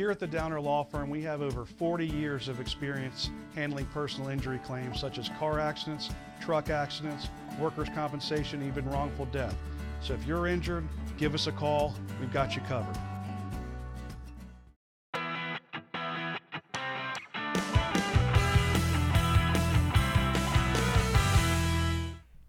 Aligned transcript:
Here 0.00 0.10
at 0.10 0.18
the 0.18 0.26
Downer 0.26 0.58
Law 0.62 0.82
Firm, 0.82 1.10
we 1.10 1.20
have 1.24 1.42
over 1.42 1.66
40 1.66 2.06
years 2.06 2.48
of 2.48 2.58
experience 2.58 3.28
handling 3.54 3.84
personal 3.92 4.30
injury 4.30 4.58
claims 4.64 4.98
such 4.98 5.18
as 5.18 5.28
car 5.38 5.60
accidents, 5.60 6.08
truck 6.40 6.70
accidents, 6.70 7.28
workers' 7.58 7.90
compensation, 7.94 8.66
even 8.66 8.88
wrongful 8.88 9.26
death. 9.26 9.54
So 10.00 10.14
if 10.14 10.24
you're 10.24 10.46
injured, 10.46 10.88
give 11.18 11.34
us 11.34 11.48
a 11.48 11.52
call. 11.52 11.94
We've 12.18 12.32
got 12.32 12.56
you 12.56 12.62
covered. 12.62 12.96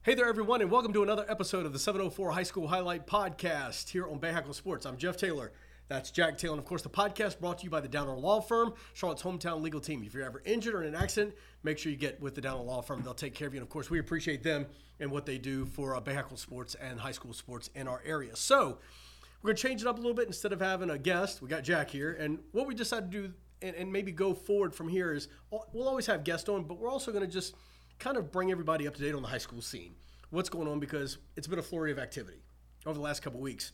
Hey 0.04 0.16
there, 0.16 0.30
everyone, 0.30 0.62
and 0.62 0.72
welcome 0.72 0.94
to 0.94 1.04
another 1.04 1.26
episode 1.28 1.66
of 1.66 1.74
the 1.74 1.80
704 1.80 2.32
High 2.32 2.44
School 2.44 2.70
Highlight 2.70 3.06
Podcast 3.06 3.90
here 3.90 4.08
on 4.08 4.20
Bay 4.20 4.32
Hackle 4.32 4.54
Sports. 4.54 4.86
I'm 4.86 4.96
Jeff 4.96 5.18
Taylor. 5.18 5.52
That's 5.92 6.10
Jack 6.10 6.38
Taylor. 6.38 6.54
And 6.54 6.60
of 6.60 6.66
course, 6.66 6.84
the 6.84 6.90
podcast 6.90 7.42
brought 7.42 7.58
to 7.58 7.66
you 7.66 7.70
by 7.70 7.82
the 7.82 7.88
Downer 7.90 8.16
Law 8.16 8.40
Firm, 8.40 8.74
Charlotte's 8.94 9.24
hometown 9.24 9.62
legal 9.62 9.82
team. 9.82 10.02
If 10.06 10.14
you're 10.14 10.24
ever 10.24 10.42
injured 10.46 10.74
or 10.74 10.84
in 10.84 10.88
an 10.88 10.96
accident, 10.96 11.36
make 11.64 11.78
sure 11.78 11.92
you 11.92 11.98
get 11.98 12.22
with 12.22 12.34
the 12.34 12.40
Downer 12.40 12.64
Law 12.64 12.80
Firm. 12.80 13.02
They'll 13.04 13.14
take 13.14 13.36
care 13.36 13.46
of 13.46 13.54
you. 13.54 13.60
And 13.60 13.68
of 13.68 13.70
course, 13.70 13.90
we 13.90 14.00
appreciate 14.00 14.42
them 14.42 14.68
and 15.02 15.12
what 15.12 15.26
they 15.26 15.38
do 15.38 15.66
for 15.66 15.98
uh, 15.98 16.00
Bay 16.00 16.14
Hackle 16.14 16.38
sports 16.38 16.76
and 16.76 16.98
high 16.98 17.12
school 17.12 17.34
sports 17.34 17.70
in 17.76 17.90
our 17.90 18.02
area. 18.06 18.38
So, 18.38 18.78
we're 19.42 19.50
going 19.50 19.58
to 19.58 19.62
change 19.62 19.82
it 19.82 19.88
up 19.88 19.98
a 19.98 20.00
little 20.00 20.14
bit. 20.14 20.28
Instead 20.28 20.54
of 20.54 20.62
having 20.62 20.92
a 20.92 20.98
guest, 20.98 21.42
we 21.42 21.50
got 21.50 21.66
Jack 21.66 21.90
here. 21.90 22.14
And 22.14 22.40
what 22.54 22.68
we 22.68 22.74
decided 22.74 23.12
to 23.12 23.28
do 23.28 23.34
and, 23.62 23.76
and 23.76 23.92
maybe 23.92 24.14
go 24.14 24.34
forward 24.34 24.74
from 24.74 24.88
here 24.88 25.12
is 25.12 25.28
we'll 25.74 25.90
always 25.90 26.06
have 26.06 26.24
guests 26.24 26.48
on, 26.48 26.64
but 26.64 26.80
we're 26.80 26.90
also 26.90 27.12
going 27.12 27.26
to 27.26 27.30
just 27.30 27.54
kind 28.00 28.16
of 28.16 28.32
bring 28.32 28.50
everybody 28.50 28.88
up 28.88 28.96
to 28.96 29.02
date 29.02 29.14
on 29.14 29.24
the 29.24 29.28
high 29.28 29.38
school 29.38 29.62
scene 29.62 29.96
what's 30.30 30.48
going 30.48 30.70
on 30.70 30.80
because 30.80 31.18
it's 31.36 31.48
been 31.48 31.60
a 31.60 31.62
flurry 31.62 31.92
of 31.92 32.00
activity 32.00 32.38
over 32.86 32.94
the 32.94 33.04
last 33.04 33.22
couple 33.22 33.42
weeks 33.42 33.74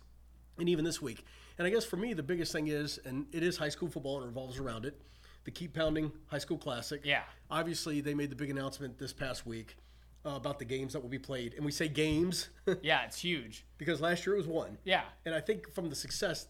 and 0.60 0.70
even 0.70 0.84
this 0.86 1.02
week. 1.02 1.26
And 1.58 1.66
I 1.68 1.70
guess 1.70 1.86
for 1.86 1.98
me, 1.98 2.14
the 2.14 2.24
biggest 2.24 2.52
thing 2.52 2.68
is, 2.68 3.00
and 3.06 3.26
it 3.32 3.44
is 3.44 3.58
high 3.58 3.70
school 3.70 3.90
football 3.90 4.18
and 4.18 4.26
it 4.26 4.28
revolves 4.28 4.60
around 4.60 4.86
it, 4.86 5.00
the 5.44 5.52
Keep 5.52 5.74
Pounding 5.74 6.12
High 6.28 6.38
School 6.40 6.58
Classic. 6.58 7.02
Yeah. 7.04 7.24
Obviously, 7.50 8.02
they 8.02 8.14
made 8.14 8.30
the 8.30 8.36
big 8.36 8.50
announcement 8.50 8.98
this 9.00 9.14
past 9.14 9.46
week 9.46 9.78
uh, 10.26 10.32
about 10.32 10.60
the 10.60 10.66
games 10.66 10.94
that 10.94 11.00
will 11.02 11.10
be 11.10 11.18
played. 11.20 11.54
And 11.54 11.66
we 11.66 11.72
say 11.72 11.88
games 11.88 12.50
Yeah, 12.82 13.06
it's 13.06 13.20
huge. 13.20 13.66
because 13.78 14.02
last 14.02 14.26
year 14.26 14.36
it 14.36 14.40
was 14.40 14.48
one. 14.48 14.78
Yeah. 14.84 15.04
And 15.26 15.34
I 15.34 15.40
think 15.40 15.74
from 15.74 15.90
the 15.90 15.96
success, 15.96 16.48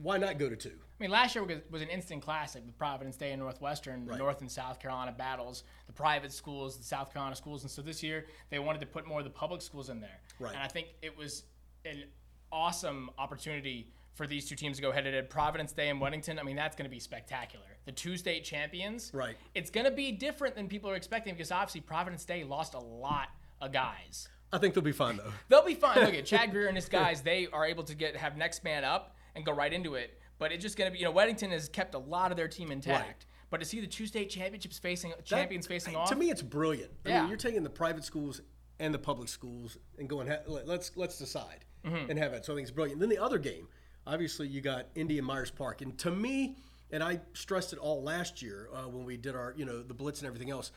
why 0.00 0.18
not 0.18 0.38
go 0.38 0.48
to 0.48 0.56
two? 0.56 0.70
I 1.00 1.02
mean, 1.04 1.10
last 1.10 1.34
year 1.34 1.44
was, 1.70 1.82
an 1.82 1.88
instant 1.88 2.22
classic 2.22 2.64
with 2.64 2.76
Providence 2.78 3.16
Day 3.16 3.32
and 3.32 3.40
Northwestern, 3.42 4.04
the 4.04 4.12
Right. 4.12 4.18
North 4.18 4.40
and 4.40 4.50
South 4.50 4.80
Carolina 4.80 5.12
battles, 5.16 5.64
the 5.86 5.92
private 5.92 6.32
schools, 6.32 6.76
the 6.76 6.84
South 6.84 7.12
Carolina 7.12 7.36
schools. 7.36 7.62
And 7.62 7.70
so 7.70 7.82
this 7.82 8.02
year, 8.02 8.26
they 8.50 8.58
wanted 8.58 8.80
to 8.80 8.86
put 8.86 9.06
more 9.06 9.18
of 9.20 9.24
the 9.24 9.30
public 9.30 9.62
schools 9.62 9.90
in 9.90 10.00
there. 10.00 10.20
Right. 10.40 10.54
And 10.54 10.62
I 10.62 10.68
think 10.68 10.88
it 11.02 11.16
was 11.16 11.44
an 11.84 12.04
awesome 12.52 13.10
opportunity 13.18 13.90
for 14.14 14.26
these 14.26 14.48
two 14.48 14.56
teams 14.56 14.76
to 14.78 14.82
go 14.82 14.90
head 14.90 15.04
to 15.04 15.10
head. 15.10 15.30
Providence 15.30 15.72
Day 15.72 15.88
and 15.90 16.00
Weddington, 16.00 16.38
I 16.40 16.42
mean, 16.42 16.56
that's 16.56 16.74
going 16.76 16.84
to 16.88 16.94
be 16.94 16.98
spectacular. 17.00 17.64
The 17.86 17.92
two 17.92 18.16
state 18.16 18.44
champions. 18.44 19.10
Right. 19.14 19.36
It's 19.54 19.70
going 19.70 19.84
to 19.86 19.92
be 19.92 20.10
different 20.12 20.56
than 20.56 20.68
people 20.68 20.90
are 20.90 20.96
expecting 20.96 21.34
because 21.34 21.52
obviously 21.52 21.80
Providence 21.82 22.24
Day 22.24 22.42
lost 22.44 22.74
a 22.74 22.80
lot 22.80 23.28
of 23.60 23.72
guys. 23.72 24.28
I 24.52 24.58
think 24.58 24.74
they'll 24.74 24.82
be 24.82 24.92
fine, 24.92 25.18
though. 25.18 25.30
They'll 25.48 25.64
be 25.64 25.74
fine. 25.74 26.00
Look 26.00 26.14
at 26.14 26.24
Chad 26.24 26.50
Grier 26.52 26.68
and 26.68 26.76
his 26.76 26.88
guys. 26.88 27.20
They 27.20 27.48
are 27.52 27.66
able 27.66 27.84
to 27.84 27.94
get 27.94 28.16
have 28.16 28.36
next 28.38 28.64
man 28.64 28.82
up 28.82 29.14
and 29.34 29.44
go 29.44 29.52
right 29.52 29.72
into 29.72 29.94
it. 29.94 30.18
But 30.38 30.52
it's 30.52 30.62
just 30.62 30.78
going 30.78 30.88
to 30.90 30.92
be, 30.92 30.98
you 31.00 31.04
know, 31.04 31.12
Weddington 31.12 31.50
has 31.50 31.68
kept 31.68 31.94
a 31.94 31.98
lot 31.98 32.30
of 32.30 32.38
their 32.38 32.48
team 32.48 32.72
intact. 32.72 33.06
Right. 33.06 33.26
But 33.50 33.60
to 33.60 33.66
see 33.66 33.80
the 33.80 33.86
two 33.86 34.06
state 34.06 34.30
championships 34.30 34.78
facing 34.78 35.12
champions 35.24 35.66
That- 35.66 35.74
facing 35.74 35.96
off, 35.96 36.08
to 36.08 36.16
me, 36.16 36.30
it's 36.30 36.40
brilliant. 36.40 36.90
I 37.04 37.08
Yeah. 37.10 37.20
mean, 37.20 37.28
you're 37.28 37.36
taking 37.38 37.62
the 37.62 37.68
private 37.70 38.04
schools 38.04 38.40
and 38.80 38.94
the 38.94 38.98
public 38.98 39.28
schools 39.28 39.76
and 39.98 40.08
going, 40.08 40.28
ha- 40.28 40.38
let- 40.46 40.66
let's 40.66 40.92
let's 40.96 41.18
decide 41.18 41.64
Mm-hmm. 41.86 42.10
and 42.10 42.18
have 42.18 42.32
it. 42.32 42.44
So 42.44 42.52
I 42.52 42.56
think 42.56 42.66
it's 42.66 42.74
brilliant. 42.74 42.98
then 43.00 43.08
the 43.08 43.18
other 43.22 43.38
game, 43.38 43.68
obviously, 44.04 44.48
you 44.48 44.60
got 44.60 44.86
Indy 44.96 45.16
and 45.18 45.26
Myers 45.26 45.50
Park, 45.52 45.80
and 45.80 45.96
to 45.98 46.10
me, 46.10 46.56
and 46.90 47.04
I 47.04 47.20
stressed 47.34 47.72
it 47.72 47.78
all 47.78 48.02
last 48.02 48.42
year 48.42 48.68
uh, 48.74 48.88
when 48.88 49.04
we 49.04 49.16
did 49.16 49.36
our, 49.36 49.54
you 49.56 49.64
know, 49.64 49.82
the 49.84 49.94
blitz 49.94 50.18
and 50.20 50.26
everything 50.26 50.50
else. 50.50 50.72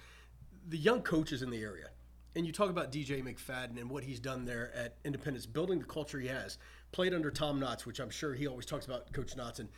The 0.69 0.77
young 0.77 1.01
coaches 1.01 1.41
in 1.41 1.49
the 1.49 1.61
area, 1.63 1.87
and 2.35 2.45
you 2.45 2.51
talk 2.51 2.69
about 2.69 2.91
DJ 2.91 3.23
McFadden 3.23 3.79
and 3.81 3.89
what 3.89 4.03
he's 4.03 4.19
done 4.19 4.45
there 4.45 4.71
at 4.75 4.97
Independence, 5.03 5.47
building 5.47 5.79
the 5.79 5.85
culture 5.85 6.19
he 6.19 6.27
has. 6.27 6.59
Played 6.91 7.15
under 7.15 7.31
Tom 7.31 7.59
Knotts, 7.59 7.85
which 7.87 7.99
I'm 7.99 8.11
sure 8.11 8.35
he 8.35 8.45
always 8.47 8.67
talks 8.67 8.85
about, 8.85 9.11
Coach 9.11 9.35
Knotts, 9.35 9.59
and 9.59 9.69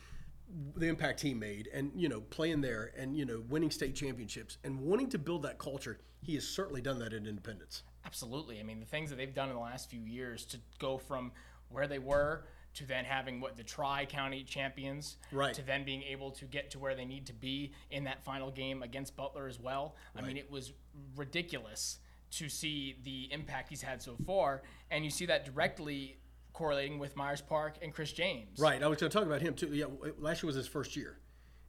the 0.76 0.86
impact 0.86 1.22
he 1.22 1.32
made 1.32 1.68
and 1.72 1.90
you 1.96 2.08
know 2.08 2.20
playing 2.20 2.60
there 2.60 2.92
and 2.98 3.16
you 3.16 3.24
know 3.24 3.42
winning 3.48 3.70
state 3.70 3.94
championships 3.94 4.58
and 4.62 4.78
wanting 4.78 5.08
to 5.08 5.18
build 5.18 5.42
that 5.42 5.58
culture 5.58 5.98
he 6.20 6.34
has 6.34 6.46
certainly 6.46 6.82
done 6.82 6.98
that 6.98 7.14
at 7.14 7.26
independence 7.26 7.82
absolutely. 8.04 8.60
I 8.60 8.62
mean, 8.62 8.80
the 8.80 8.86
things 8.86 9.10
that 9.10 9.16
they've 9.16 9.34
done 9.34 9.48
in 9.48 9.54
the 9.54 9.60
last 9.60 9.90
few 9.90 10.00
years 10.00 10.44
to 10.46 10.58
go 10.78 10.98
from 10.98 11.32
where 11.68 11.86
they 11.86 11.98
were 11.98 12.44
to 12.74 12.86
then 12.86 13.04
having 13.04 13.40
what 13.40 13.56
the 13.56 13.62
Tri 13.62 14.04
County 14.04 14.42
champions, 14.42 15.16
Right. 15.30 15.54
To 15.54 15.62
then 15.62 15.84
being 15.84 16.02
able 16.02 16.32
to 16.32 16.44
get 16.44 16.70
to 16.72 16.78
where 16.78 16.94
they 16.94 17.04
need 17.04 17.26
to 17.26 17.32
be 17.32 17.72
in 17.90 18.04
that 18.04 18.24
final 18.24 18.50
game 18.50 18.82
against 18.82 19.16
Butler 19.16 19.46
as 19.46 19.60
well. 19.60 19.94
I 20.16 20.22
mean, 20.22 20.36
it 20.36 20.50
was 20.50 20.72
ridiculous 21.16 21.98
to 22.32 22.48
see 22.48 22.96
the 23.04 23.28
impact 23.32 23.68
he's 23.68 23.82
had 23.82 24.02
so 24.02 24.16
far, 24.26 24.62
and 24.90 25.04
you 25.04 25.10
see 25.10 25.26
that 25.26 25.44
directly 25.44 26.18
correlating 26.52 26.98
with 26.98 27.16
Myers 27.16 27.40
Park 27.40 27.76
and 27.82 27.92
Chris 27.92 28.12
James. 28.12 28.58
right 28.60 28.80
i 28.80 28.86
was 28.86 28.98
going 28.98 29.10
to 29.10 29.18
talk 29.18 29.26
about 29.26 29.42
him 29.42 29.54
too 29.54 29.66
yeah 29.72 29.86
last 30.18 30.40
year 30.42 30.46
was 30.46 30.54
his 30.54 30.68
first 30.68 30.94
year 30.94 31.18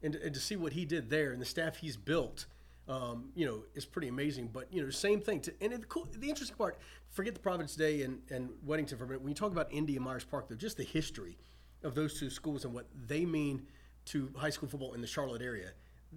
and, 0.04 0.14
and 0.16 0.32
to 0.34 0.40
see 0.40 0.56
what 0.56 0.74
he 0.74 0.86
did 0.86 1.10
there 1.10 1.32
and 1.32 1.42
the 1.42 1.46
staff 1.46 1.78
he's 1.78 1.98
built 1.98 2.46
um, 2.88 3.30
you 3.36 3.46
know 3.46 3.64
is 3.74 3.86
pretty 3.86 4.08
amazing 4.08 4.50
but 4.52 4.72
you 4.72 4.84
know 4.84 4.90
same 4.90 5.20
thing 5.20 5.40
to, 5.42 5.54
and 5.62 5.74
the, 5.74 5.80
cool, 5.86 6.08
the 6.20 6.30
interesting 6.30 6.56
part 6.56 6.78
forget 7.10 7.34
the 7.34 7.40
providence 7.40 7.76
day 7.76 8.04
and, 8.04 8.20
and 8.30 8.50
weddington 8.68 8.98
for 8.98 9.06
a 9.06 9.08
minute 9.08 9.22
when 9.22 9.30
you 9.30 9.36
talk 9.36 9.52
about 9.52 9.72
indy 9.72 9.96
and 9.96 10.06
myers 10.06 10.24
park 10.24 10.48
though 10.48 10.56
just 10.56 10.78
the 10.78 10.84
history 10.84 11.38
of 11.84 11.96
those 11.96 12.20
two 12.20 12.30
schools 12.30 12.64
and 12.66 12.74
what 12.74 12.86
they 13.08 13.26
mean 13.26 13.66
to 14.06 14.32
high 14.38 14.50
school 14.50 14.70
football 14.70 14.94
in 14.94 15.02
the 15.02 15.08
charlotte 15.08 15.42
area 15.42 15.70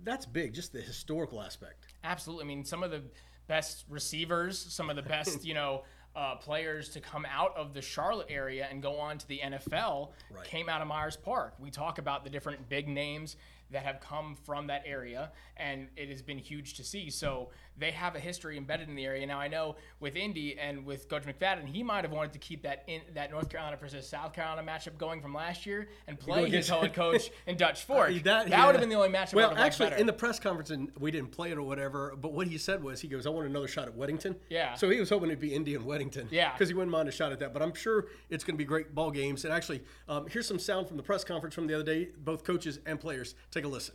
that's 0.04 0.26
big 0.26 0.52
just 0.52 0.72
the 0.72 0.80
historical 0.80 1.40
aspect 1.40 1.86
Absolutely. 2.04 2.44
I 2.44 2.48
mean, 2.48 2.64
some 2.64 2.82
of 2.82 2.90
the 2.90 3.02
best 3.48 3.84
receivers, 3.88 4.58
some 4.58 4.88
of 4.90 4.96
the 4.96 5.02
best, 5.02 5.44
you 5.44 5.54
know, 5.54 5.82
uh, 6.16 6.36
players 6.36 6.88
to 6.90 7.00
come 7.00 7.26
out 7.30 7.56
of 7.56 7.74
the 7.74 7.82
Charlotte 7.82 8.26
area 8.30 8.66
and 8.70 8.82
go 8.82 8.98
on 8.98 9.18
to 9.18 9.28
the 9.28 9.38
NFL 9.38 10.10
Right. 10.30 10.44
came 10.44 10.68
out 10.68 10.80
of 10.80 10.88
Myers 10.88 11.16
Park. 11.16 11.54
We 11.58 11.70
talk 11.70 11.98
about 11.98 12.24
the 12.24 12.30
different 12.30 12.68
big 12.68 12.88
names 12.88 13.36
that 13.70 13.82
have 13.84 14.00
come 14.00 14.36
from 14.44 14.66
that 14.68 14.82
area, 14.86 15.30
and 15.56 15.88
it 15.96 16.08
has 16.08 16.22
been 16.22 16.38
huge 16.38 16.74
to 16.74 16.84
see. 16.84 17.10
So 17.10 17.50
they 17.78 17.90
have 17.92 18.14
a 18.16 18.18
history 18.18 18.56
embedded 18.56 18.88
in 18.88 18.94
the 18.94 19.04
area. 19.04 19.26
Now 19.26 19.38
I 19.38 19.48
know 19.48 19.76
with 20.00 20.16
Indy 20.16 20.58
and 20.58 20.84
with 20.84 21.08
Coach 21.08 21.24
McFadden, 21.24 21.66
he 21.66 21.82
might 21.82 22.04
have 22.04 22.12
wanted 22.12 22.32
to 22.32 22.38
keep 22.38 22.62
that 22.62 22.84
in 22.86 23.00
that 23.14 23.30
North 23.30 23.48
Carolina 23.48 23.76
versus 23.76 24.08
South 24.08 24.32
Carolina 24.32 24.62
matchup 24.68 24.98
going 24.98 25.20
from 25.20 25.34
last 25.34 25.66
year 25.66 25.88
and 26.06 26.18
play 26.18 26.40
his 26.50 26.68
against- 26.68 26.70
head 26.70 26.94
coach 26.94 27.30
in 27.46 27.56
Dutch 27.56 27.84
Fork. 27.84 28.10
Uh, 28.10 28.18
that 28.24 28.48
yeah. 28.48 28.66
would 28.66 28.74
have 28.74 28.80
been 28.80 28.88
the 28.88 28.96
only 28.96 29.08
matchup. 29.08 29.34
I 29.34 29.36
Well, 29.36 29.48
would 29.50 29.58
have 29.58 29.66
actually, 29.66 30.00
in 30.00 30.06
the 30.06 30.12
press 30.12 30.38
conference, 30.38 30.70
and 30.70 30.90
we 30.98 31.10
didn't 31.10 31.30
play 31.30 31.50
it 31.50 31.58
or 31.58 31.62
whatever, 31.62 32.14
but 32.20 32.32
what 32.32 32.46
he 32.46 32.58
said 32.58 32.82
was, 32.82 33.00
he 33.00 33.08
goes, 33.08 33.26
"I 33.26 33.30
want 33.30 33.46
another 33.46 33.68
shot 33.68 33.88
at 33.88 33.96
Weddington." 33.96 34.36
Yeah. 34.48 34.74
So 34.74 34.90
he 34.90 34.98
was 35.00 35.08
hoping 35.10 35.28
it'd 35.28 35.40
be 35.40 35.54
Indy 35.54 35.74
and 35.74 35.84
Weddington. 35.84 36.28
Yeah. 36.30 36.52
Because 36.52 36.68
he 36.68 36.74
wouldn't 36.74 36.90
mind 36.92 37.08
a 37.08 37.12
shot 37.12 37.32
at 37.32 37.38
that. 37.40 37.52
But 37.52 37.62
I'm 37.62 37.74
sure 37.74 38.06
it's 38.30 38.44
going 38.44 38.54
to 38.54 38.58
be 38.58 38.64
great 38.64 38.94
ball 38.94 39.10
games. 39.10 39.44
And 39.44 39.52
actually, 39.52 39.82
um, 40.08 40.26
here's 40.28 40.46
some 40.46 40.58
sound 40.58 40.88
from 40.88 40.96
the 40.96 41.02
press 41.02 41.24
conference 41.24 41.54
from 41.54 41.66
the 41.66 41.74
other 41.74 41.84
day. 41.84 42.08
Both 42.18 42.44
coaches 42.44 42.80
and 42.86 42.98
players. 43.00 43.34
Take 43.50 43.64
a 43.64 43.68
listen. 43.68 43.94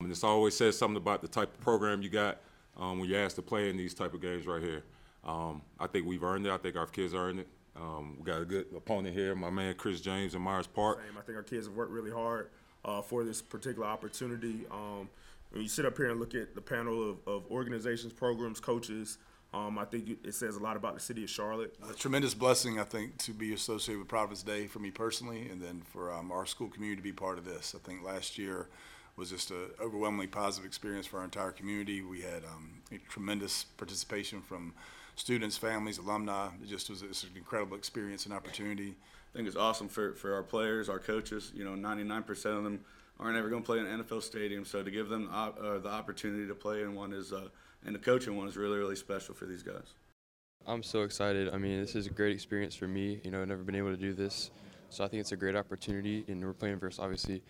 And 0.00 0.10
this 0.10 0.24
always 0.24 0.56
says 0.56 0.78
something 0.78 0.96
about 0.96 1.20
the 1.22 1.28
type 1.28 1.52
of 1.54 1.60
program 1.60 2.00
you 2.02 2.08
got 2.08 2.40
um, 2.76 2.98
when 2.98 3.08
you're 3.08 3.20
asked 3.20 3.36
to 3.36 3.42
play 3.42 3.70
in 3.70 3.76
these 3.76 3.94
type 3.94 4.14
of 4.14 4.20
games 4.20 4.46
right 4.46 4.62
here. 4.62 4.84
Um, 5.24 5.62
I 5.78 5.86
think 5.86 6.06
we've 6.06 6.22
earned 6.22 6.46
it. 6.46 6.52
I 6.52 6.56
think 6.56 6.76
our 6.76 6.86
kids 6.86 7.14
earned 7.14 7.40
it. 7.40 7.48
Um, 7.76 8.16
we 8.18 8.24
got 8.24 8.42
a 8.42 8.44
good 8.44 8.66
opponent 8.76 9.14
here, 9.14 9.34
my 9.34 9.50
man 9.50 9.74
Chris 9.74 10.00
James 10.00 10.34
in 10.34 10.42
Myers 10.42 10.66
Park. 10.66 11.00
same. 11.06 11.16
I 11.16 11.22
think 11.22 11.36
our 11.36 11.42
kids 11.42 11.66
have 11.66 11.76
worked 11.76 11.92
really 11.92 12.10
hard 12.10 12.50
uh, 12.84 13.00
for 13.00 13.24
this 13.24 13.40
particular 13.40 13.86
opportunity. 13.86 14.66
Um, 14.70 15.08
when 15.50 15.62
you 15.62 15.68
sit 15.68 15.84
up 15.84 15.96
here 15.96 16.10
and 16.10 16.20
look 16.20 16.34
at 16.34 16.54
the 16.54 16.60
panel 16.60 17.10
of, 17.10 17.16
of 17.26 17.50
organizations, 17.50 18.12
programs, 18.12 18.60
coaches, 18.60 19.18
um, 19.52 19.78
I 19.78 19.84
think 19.84 20.18
it 20.22 20.34
says 20.34 20.56
a 20.56 20.60
lot 20.60 20.76
about 20.76 20.94
the 20.94 21.00
city 21.00 21.24
of 21.24 21.30
Charlotte. 21.30 21.74
a 21.88 21.94
tremendous 21.94 22.34
blessing, 22.34 22.78
I 22.78 22.84
think, 22.84 23.16
to 23.18 23.32
be 23.32 23.52
associated 23.52 23.98
with 23.98 24.08
Providence 24.08 24.44
Day 24.44 24.68
for 24.68 24.78
me 24.78 24.92
personally, 24.92 25.48
and 25.48 25.60
then 25.60 25.82
for 25.92 26.12
um, 26.12 26.30
our 26.30 26.46
school 26.46 26.68
community 26.68 26.96
to 26.96 27.02
be 27.02 27.12
part 27.12 27.36
of 27.36 27.44
this. 27.44 27.74
I 27.74 27.84
think 27.84 28.04
last 28.04 28.38
year 28.38 28.68
was 29.16 29.30
just 29.30 29.50
an 29.50 29.70
overwhelmingly 29.80 30.26
positive 30.26 30.66
experience 30.66 31.06
for 31.06 31.18
our 31.18 31.24
entire 31.24 31.52
community. 31.52 32.02
We 32.02 32.22
had 32.22 32.44
um, 32.44 32.82
tremendous 33.08 33.64
participation 33.64 34.40
from 34.40 34.74
students, 35.16 35.56
families, 35.56 35.98
alumni. 35.98 36.48
It 36.62 36.68
just 36.68 36.90
was 36.90 37.02
it's 37.02 37.24
an 37.24 37.30
incredible 37.36 37.76
experience 37.76 38.24
and 38.24 38.34
opportunity. 38.34 38.94
I 39.32 39.36
think 39.36 39.46
it's 39.46 39.56
awesome 39.56 39.88
for, 39.88 40.14
for 40.14 40.34
our 40.34 40.42
players, 40.42 40.88
our 40.88 40.98
coaches. 40.98 41.52
You 41.54 41.64
know, 41.64 41.72
99% 41.72 42.28
of 42.56 42.64
them 42.64 42.80
aren't 43.18 43.36
ever 43.36 43.48
going 43.48 43.62
to 43.62 43.66
play 43.66 43.78
in 43.78 43.86
an 43.86 44.02
NFL 44.02 44.22
stadium. 44.22 44.64
So 44.64 44.82
to 44.82 44.90
give 44.90 45.08
them 45.08 45.28
op- 45.32 45.60
uh, 45.60 45.78
the 45.78 45.90
opportunity 45.90 46.48
to 46.48 46.54
play 46.54 46.82
in 46.82 46.94
one 46.94 47.12
is, 47.12 47.32
uh, 47.32 47.48
and 47.84 47.94
the 47.94 47.98
coaching 47.98 48.36
one 48.36 48.48
is 48.48 48.56
really, 48.56 48.78
really 48.78 48.96
special 48.96 49.34
for 49.34 49.44
these 49.44 49.62
guys. 49.62 49.94
I'm 50.66 50.82
so 50.82 51.02
excited. 51.02 51.52
I 51.52 51.58
mean, 51.58 51.80
this 51.80 51.94
is 51.94 52.06
a 52.06 52.10
great 52.10 52.34
experience 52.34 52.74
for 52.74 52.88
me. 52.88 53.20
You 53.24 53.30
know, 53.30 53.40
I've 53.40 53.48
never 53.48 53.62
been 53.62 53.76
able 53.76 53.90
to 53.90 53.96
do 53.96 54.12
this, 54.12 54.50
so 54.90 55.04
I 55.04 55.08
think 55.08 55.20
it's 55.20 55.32
a 55.32 55.36
great 55.36 55.56
opportunity. 55.56 56.24
And 56.28 56.44
we're 56.44 56.52
playing 56.52 56.78
versus 56.78 56.98
obviously 56.98 57.42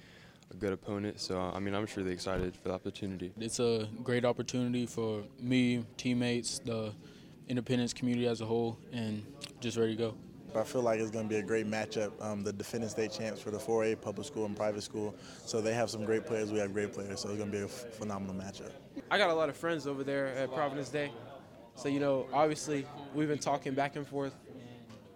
a 0.50 0.54
good 0.56 0.72
opponent. 0.72 1.20
So 1.20 1.38
I 1.40 1.58
mean, 1.60 1.74
I'm 1.74 1.84
just 1.84 1.96
really 1.96 2.12
excited 2.12 2.54
for 2.56 2.68
the 2.68 2.74
opportunity. 2.74 3.32
It's 3.38 3.60
a 3.60 3.88
great 4.02 4.24
opportunity 4.24 4.86
for 4.86 5.22
me, 5.38 5.84
teammates, 5.96 6.58
the 6.60 6.92
independence 7.48 7.92
community 7.92 8.26
as 8.26 8.40
a 8.40 8.46
whole, 8.46 8.78
and 8.92 9.24
just 9.60 9.76
ready 9.76 9.96
to 9.96 10.02
go. 10.02 10.14
I 10.54 10.64
feel 10.64 10.82
like 10.82 10.98
it's 10.98 11.12
going 11.12 11.26
to 11.26 11.28
be 11.28 11.38
a 11.38 11.42
great 11.42 11.66
matchup. 11.66 12.10
Um, 12.20 12.42
the 12.42 12.52
defending 12.52 12.90
state 12.90 13.12
champs 13.12 13.40
for 13.40 13.52
the 13.52 13.58
4A 13.58 14.00
public 14.00 14.26
school 14.26 14.46
and 14.46 14.56
private 14.56 14.82
school. 14.82 15.14
So 15.46 15.60
they 15.60 15.72
have 15.74 15.90
some 15.90 16.04
great 16.04 16.26
players. 16.26 16.50
We 16.50 16.58
have 16.58 16.72
great 16.72 16.92
players. 16.92 17.20
So 17.20 17.28
it's 17.28 17.38
going 17.38 17.52
to 17.52 17.56
be 17.56 17.62
a 17.62 17.66
f- 17.66 17.94
phenomenal 17.94 18.34
matchup. 18.34 18.72
I 19.12 19.18
got 19.18 19.30
a 19.30 19.34
lot 19.34 19.48
of 19.48 19.56
friends 19.56 19.86
over 19.86 20.02
there 20.02 20.26
at 20.28 20.52
Providence 20.52 20.88
Day. 20.88 21.12
So, 21.76 21.88
you 21.88 22.00
know, 22.00 22.26
obviously 22.32 22.84
we've 23.14 23.28
been 23.28 23.38
talking 23.38 23.74
back 23.74 23.94
and 23.94 24.04
forth 24.04 24.34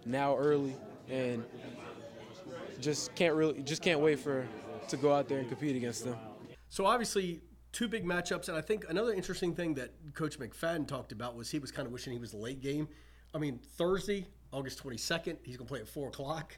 now 0.05 0.37
early 0.37 0.75
and 1.09 1.43
just 2.79 3.13
can't 3.15 3.35
really 3.35 3.61
just 3.63 3.81
can't 3.81 3.99
wait 3.99 4.19
for 4.19 4.47
to 4.89 4.97
go 4.97 5.13
out 5.13 5.27
there 5.27 5.39
and 5.39 5.47
compete 5.47 5.75
against 5.75 6.03
them. 6.03 6.15
So 6.69 6.85
obviously, 6.85 7.41
two 7.71 7.87
big 7.87 8.05
matchups, 8.05 8.47
and 8.47 8.57
I 8.57 8.61
think 8.61 8.85
another 8.89 9.13
interesting 9.13 9.53
thing 9.53 9.73
that 9.75 9.91
Coach 10.13 10.39
McFadden 10.39 10.87
talked 10.87 11.11
about 11.11 11.35
was 11.35 11.51
he 11.51 11.59
was 11.59 11.71
kind 11.71 11.85
of 11.85 11.91
wishing 11.91 12.13
he 12.13 12.19
was 12.19 12.31
the 12.31 12.37
late 12.37 12.61
game. 12.61 12.87
I 13.33 13.37
mean, 13.37 13.59
Thursday, 13.77 14.27
August 14.51 14.77
twenty 14.77 14.97
second, 14.97 15.39
he's 15.43 15.57
going 15.57 15.67
to 15.67 15.71
play 15.71 15.81
at 15.81 15.87
four 15.87 16.07
o'clock 16.07 16.57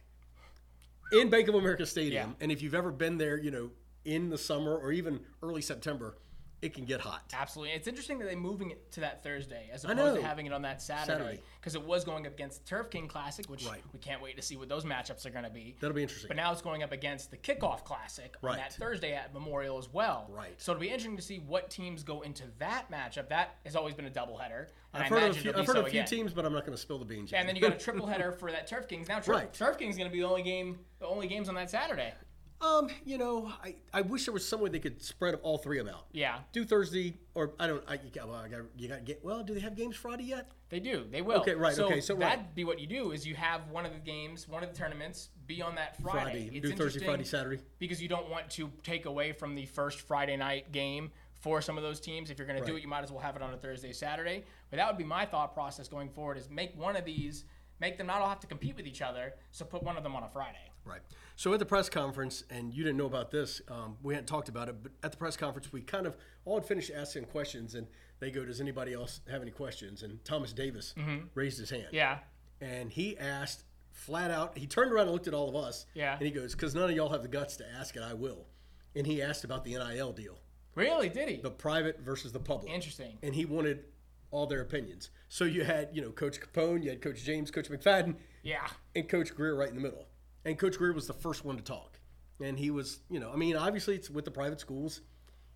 in 1.12 1.30
Bank 1.30 1.48
of 1.48 1.56
America 1.56 1.86
Stadium. 1.86 2.30
Yeah. 2.30 2.36
And 2.42 2.52
if 2.52 2.62
you've 2.62 2.76
ever 2.76 2.92
been 2.92 3.18
there, 3.18 3.38
you 3.38 3.52
know, 3.52 3.72
in 4.06 4.30
the 4.30 4.38
summer 4.38 4.76
or 4.76 4.92
even 4.92 5.20
early 5.42 5.62
September, 5.62 6.18
it 6.62 6.74
can 6.74 6.86
get 6.86 7.00
hot. 7.00 7.22
Absolutely. 7.34 7.76
It's 7.76 7.88
interesting 7.88 8.18
that 8.20 8.26
they're 8.26 8.36
moving 8.36 8.72
it 8.72 8.92
to 8.94 9.02
that 9.02 9.22
Thursday 9.22 9.70
as 9.72 9.84
opposed 9.86 10.20
to 10.20 10.26
having 10.26 10.48
it 10.48 10.54
on 10.54 10.64
that 10.64 10.82
Saturday. 10.82 11.40
Because 11.60 11.76
it 11.76 11.84
was 11.84 12.04
going 12.04 12.26
up 12.26 12.34
against 12.34 12.64
the 12.64 12.70
Turf 12.70 12.90
King 12.90 13.08
Classic, 13.08 13.46
which 13.48 13.66
Right. 13.68 13.84
we 13.94 14.00
can't 14.00 14.22
wait 14.22 14.38
to 14.38 14.42
see 14.42 14.56
what 14.58 14.68
those 14.70 14.84
matchups 14.86 15.26
are 15.26 15.30
going 15.30 15.44
to 15.44 15.50
be. 15.52 15.76
That'll 15.80 15.94
be 15.96 16.02
interesting. 16.02 16.30
But 16.30 16.38
now 16.38 16.52
it's 16.52 16.62
going 16.62 16.82
up 16.82 16.92
against 16.92 17.30
the 17.30 17.38
Kickoff 17.38 17.84
Classic 17.84 18.36
Right. 18.42 18.52
on 18.54 18.58
that 18.58 18.74
Thursday 18.74 19.14
at 19.14 19.34
Memorial 19.34 19.78
as 19.78 19.92
well. 19.94 20.28
Right. 20.30 20.60
So 20.60 20.72
it'll 20.72 20.82
be 20.82 20.88
interesting 20.88 21.18
to 21.18 21.22
see 21.22 21.38
what 21.40 21.70
teams 21.70 22.04
go 22.04 22.22
into 22.22 22.44
that 22.60 22.90
matchup. 22.92 23.30
That 23.30 23.56
has 23.66 23.76
always 23.76 23.94
been 23.94 24.06
a 24.06 24.12
doubleheader. 24.12 24.68
and 24.94 25.04
I've 25.04 25.12
I 25.12 25.16
heard 25.20 25.30
of 25.32 25.38
a 25.38 25.40
few, 25.40 25.50
I've 25.52 25.56
heard 25.58 25.66
so 25.68 25.72
a 25.82 25.84
few 25.84 26.00
again. 26.00 26.06
teams, 26.08 26.34
but 26.34 26.44
I'm 26.46 26.54
not 26.54 26.66
going 26.66 26.76
to 26.76 26.82
spill 26.82 26.98
the 26.98 27.06
beans. 27.06 27.32
Yet. 27.32 27.40
and 27.42 27.48
then 27.50 27.56
you 27.56 27.62
got 27.62 27.74
a 27.74 27.78
triple 27.78 28.08
header 28.08 28.32
for 28.32 28.52
that 28.52 28.66
Turf 28.66 28.88
Kings. 28.88 29.08
Now, 29.10 29.18
Turf, 29.20 29.28
Right. 29.28 29.54
Turf 29.54 29.78
Kings 29.78 29.96
going 29.98 30.10
to 30.10 30.14
be 30.14 30.22
the 30.22 30.28
only 30.28 30.42
game, 30.42 30.80
the 31.00 31.06
only 31.06 31.28
games 31.28 31.50
on 31.50 31.56
that 31.56 31.70
Saturday. 31.70 32.14
Um, 32.60 32.90
you 33.06 33.18
know, 33.18 33.52
I, 33.64 33.76
I 33.94 34.02
wish 34.02 34.26
there 34.26 34.34
was 34.34 34.48
some 34.48 34.62
way 34.62 34.70
they 34.70 34.80
could 34.80 35.02
spread 35.02 35.36
all 35.44 35.58
three 35.60 35.78
of 35.80 35.86
them 35.86 35.94
out. 35.94 36.06
Yeah. 36.12 36.40
Do 36.54 36.66
Thursday 36.66 37.16
or 37.36 37.52
I 37.60 37.68
don't. 37.68 37.84
I, 37.88 37.94
you 37.94 38.10
got, 38.12 38.28
well, 38.28 38.38
I 38.38 38.48
got 38.48 38.62
you 38.78 38.88
got 38.88 38.96
to 38.96 39.02
get. 39.02 39.24
Well, 39.24 39.44
do 39.44 39.54
they 39.54 39.60
have 39.60 39.76
games 39.76 39.96
Friday 39.96 40.24
yet? 40.24 40.52
They 40.70 40.80
do. 40.80 41.06
They 41.10 41.22
will. 41.22 41.40
Okay, 41.42 41.54
right, 41.54 41.76
So 41.76 41.86
okay, 41.86 42.02
so 42.02 42.16
that'd 42.16 42.56
be 42.56 42.64
what 42.64 42.80
you 42.80 42.88
do 42.88 43.12
is 43.12 43.26
you 43.28 43.36
have 43.36 43.70
one 43.70 43.86
of 43.86 43.94
the 43.94 44.00
games, 44.00 44.48
one 44.50 44.64
of 44.64 44.72
the 44.72 44.76
tournaments, 44.76 45.30
be 45.46 45.62
on 45.62 45.76
that 45.76 46.02
Friday. 46.02 46.20
Friday. 46.20 46.52
It's 46.54 46.70
Do 46.70 46.76
Thursday, 46.76 47.06
Friday, 47.06 47.24
Saturday. 47.24 47.62
because 47.80 48.02
you 48.02 48.10
don't 48.10 48.30
want 48.30 48.50
to 48.52 48.72
take 48.84 49.06
away 49.06 49.32
from 49.32 49.54
the 49.56 49.66
first 49.68 50.02
Friday 50.02 50.36
night 50.36 50.72
game 50.72 51.12
for 51.40 51.62
some 51.62 51.78
of 51.78 51.84
those 51.84 52.00
teams. 52.00 52.32
If 52.32 52.40
you're 52.40 52.48
going 52.48 52.60
to 52.60 52.66
do 52.66 52.76
it, 52.76 52.82
you 52.82 52.88
might 52.88 53.04
as 53.04 53.12
well 53.12 53.22
have 53.22 53.36
it 53.36 53.42
on 53.44 53.54
a 53.54 53.58
Thursday, 53.58 53.94
Saturday. 53.94 54.44
But 54.72 54.78
that 54.78 54.88
would 54.88 54.98
be 54.98 55.04
my 55.04 55.26
thought 55.26 55.54
process 55.54 55.88
going 55.88 56.10
forward: 56.10 56.38
is 56.38 56.50
make 56.50 56.78
one 56.78 56.96
of 56.96 57.06
these, 57.06 57.46
make 57.80 57.98
them 58.00 58.08
not 58.08 58.20
all 58.20 58.30
have 58.30 58.40
to 58.40 58.48
compete 58.48 58.76
with 58.76 58.88
each 58.88 59.04
other. 59.04 59.36
So 59.52 59.64
put 59.64 59.84
one 59.84 59.96
of 59.96 60.04
them 60.04 60.16
on 60.16 60.24
a 60.24 60.30
Friday. 60.30 60.72
Right. 60.88 61.02
So 61.36 61.54
at 61.54 61.60
the 61.60 61.66
press 61.66 61.88
conference, 61.90 62.44
and 62.50 62.74
you 62.74 62.84
didn't 62.84 62.98
know 62.98 63.06
about 63.06 63.30
this, 63.30 63.62
um, 63.68 63.98
we 64.02 64.14
hadn't 64.16 64.28
talked 64.28 64.50
about 64.50 64.70
it, 64.70 64.76
but 64.82 64.92
at 65.04 65.12
the 65.12 65.18
press 65.18 65.38
conference, 65.38 65.72
we 65.72 65.82
kind 65.82 66.08
of 66.08 66.18
all 66.46 66.56
had 66.58 66.66
finished 66.68 66.90
asking 66.96 67.26
questions, 67.26 67.76
and 67.76 67.86
they 68.20 68.32
go, 68.32 68.44
"Does 68.44 68.60
anybody 68.60 68.94
else 68.94 69.22
have 69.30 69.42
any 69.44 69.52
questions?" 69.52 70.02
And 70.02 70.24
Thomas 70.26 70.52
Davis 70.54 70.96
raised 71.36 71.60
his 71.60 71.70
hand. 71.70 71.86
Mm-hmm. 71.88 71.96
Yeah. 71.96 72.20
And 72.60 72.92
he 72.92 73.18
asked 73.18 73.64
flat 73.92 74.32
out. 74.32 74.58
He 74.58 74.66
turned 74.68 74.92
around 74.92 75.04
and 75.04 75.12
looked 75.12 75.28
at 75.28 75.34
all 75.36 75.50
of 75.50 75.56
us. 75.56 75.86
Yeah. 75.94 76.14
And 76.18 76.24
he 76.24 76.32
goes, 76.32 76.54
"Because 76.54 76.74
none 76.74 76.90
of 76.90 76.96
y'all 76.96 77.10
have 77.10 77.22
the 77.22 77.28
guts 77.28 77.56
to 77.58 77.66
ask 77.80 77.96
it, 77.96 78.02
I 78.02 78.14
will." 78.16 78.48
And 78.96 79.06
he 79.06 79.22
asked 79.22 79.44
about 79.44 79.64
the 79.64 79.76
NIL 79.78 80.14
deal, 80.14 80.40
Really? 80.74 81.10
Did 81.10 81.30
he? 81.30 81.36
the 81.38 81.52
private 81.52 82.00
versus 82.00 82.32
the 82.32 82.40
public. 82.40 82.72
Interesting. 82.74 83.20
and 83.22 83.36
he 83.36 83.46
wanted 83.46 83.84
all 84.32 84.48
their 84.48 84.62
opinions. 84.62 85.12
So 85.30 85.46
you 85.46 85.64
had, 85.64 85.90
you 85.94 86.02
know, 86.02 86.10
Coach 86.12 86.40
Capone, 86.42 86.84
you 86.84 86.90
had 86.90 87.02
Coach 87.02 87.24
James, 87.24 87.50
Coach 87.52 87.70
McFadden, 87.70 88.16
Yeah. 88.44 88.68
and 88.96 89.08
Coach 89.08 89.34
Grier 89.36 89.56
right 89.56 89.70
in 89.70 89.76
the 89.76 89.82
middle. 89.82 90.08
And 90.48 90.58
Coach 90.58 90.78
Grier 90.78 90.94
was 90.94 91.08
the 91.08 91.14
first 91.14 91.44
one 91.44 91.58
to 91.58 91.62
talk. 91.62 92.00
And 92.42 92.58
he 92.58 92.72
was, 92.72 93.00
you 93.10 93.20
know, 93.20 93.32
I 93.34 93.36
mean, 93.36 93.58
obviously 93.58 93.96
it's 93.96 94.10
with 94.10 94.24
the 94.24 94.32
private 94.32 94.62
schools. 94.62 95.02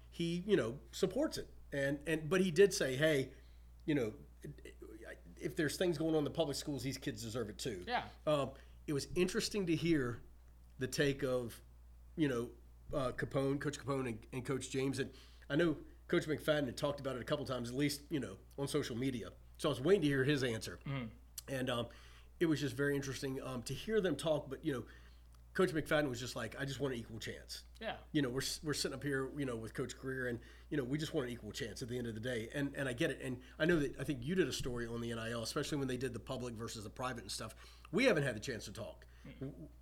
He, 0.09 0.43
you 0.45 0.57
know, 0.57 0.75
supports 0.91 1.37
it. 1.37 1.47
And 1.71 1.99
and 2.05 2.29
but 2.29 2.41
he 2.41 2.51
did 2.51 2.73
say, 2.73 2.97
hey, 2.97 3.29
you 3.85 3.95
know, 3.95 4.11
if 5.39 5.55
there's 5.55 5.77
things 5.77 5.97
going 5.97 6.13
on 6.13 6.19
in 6.19 6.23
the 6.25 6.29
public 6.29 6.57
schools, 6.57 6.83
these 6.83 6.97
kids 6.97 7.23
deserve 7.23 7.49
it 7.49 7.57
too. 7.57 7.85
Yeah. 7.87 8.03
Um, 8.27 8.49
it 8.85 8.91
was 8.91 9.07
interesting 9.15 9.65
to 9.67 9.75
hear 9.75 10.19
the 10.79 10.87
take 10.87 11.23
of, 11.23 11.57
you 12.17 12.27
know, 12.27 12.49
uh, 12.93 13.11
Capone, 13.11 13.61
Coach 13.61 13.79
Capone, 13.79 14.07
and, 14.07 14.19
and 14.33 14.45
Coach 14.45 14.69
James. 14.69 14.99
And 14.99 15.09
I 15.49 15.55
know 15.55 15.77
Coach 16.09 16.25
McFadden 16.27 16.65
had 16.65 16.75
talked 16.75 16.99
about 16.99 17.15
it 17.15 17.21
a 17.21 17.25
couple 17.25 17.45
times, 17.45 17.69
at 17.69 17.75
least 17.75 18.01
you 18.09 18.19
know, 18.19 18.35
on 18.59 18.67
social 18.67 18.97
media. 18.97 19.29
So 19.57 19.69
I 19.69 19.71
was 19.71 19.79
waiting 19.79 20.01
to 20.01 20.07
hear 20.07 20.25
his 20.25 20.43
answer, 20.43 20.79
and 21.47 21.69
um, 21.69 21.85
it 22.41 22.49
was 22.49 22.59
just 22.59 22.75
very 22.75 22.95
interesting 22.95 23.39
um, 23.45 23.61
to 23.63 23.73
hear 23.73 24.01
them 24.01 24.15
talk. 24.15 24.49
But 24.49 24.65
you 24.65 24.73
know, 24.73 24.83
Coach 25.53 25.71
McFadden 25.71 26.09
was 26.09 26.19
just 26.19 26.35
like, 26.35 26.55
"I 26.59 26.65
just 26.65 26.79
want 26.79 26.93
an 26.93 26.99
equal 26.99 27.19
chance." 27.19 27.63
Yeah. 27.79 27.93
You 28.11 28.23
know, 28.23 28.29
we're, 28.29 28.41
we're 28.63 28.73
sitting 28.73 28.95
up 28.95 29.03
here, 29.03 29.29
you 29.37 29.45
know, 29.45 29.55
with 29.55 29.73
Coach 29.73 29.97
Grier, 29.97 30.27
and 30.27 30.39
you 30.69 30.77
know, 30.77 30.83
we 30.83 30.97
just 30.97 31.13
want 31.13 31.27
an 31.27 31.33
equal 31.33 31.51
chance 31.51 31.81
at 31.81 31.89
the 31.89 31.97
end 31.97 32.07
of 32.07 32.15
the 32.15 32.19
day. 32.19 32.49
And 32.53 32.73
and 32.75 32.89
I 32.89 32.93
get 32.93 33.11
it. 33.11 33.21
And 33.23 33.37
I 33.59 33.65
know 33.65 33.79
that 33.79 33.99
I 33.99 34.03
think 34.03 34.19
you 34.21 34.33
did 34.35 34.47
a 34.47 34.53
story 34.53 34.87
on 34.87 35.01
the 35.01 35.13
NIL, 35.13 35.43
especially 35.43 35.77
when 35.77 35.87
they 35.87 35.97
did 35.97 36.13
the 36.13 36.19
public 36.19 36.55
versus 36.55 36.83
the 36.83 36.89
private 36.89 37.21
and 37.21 37.31
stuff. 37.31 37.55
We 37.91 38.05
haven't 38.05 38.23
had 38.23 38.35
the 38.35 38.39
chance 38.39 38.65
to 38.65 38.73
talk. 38.73 39.05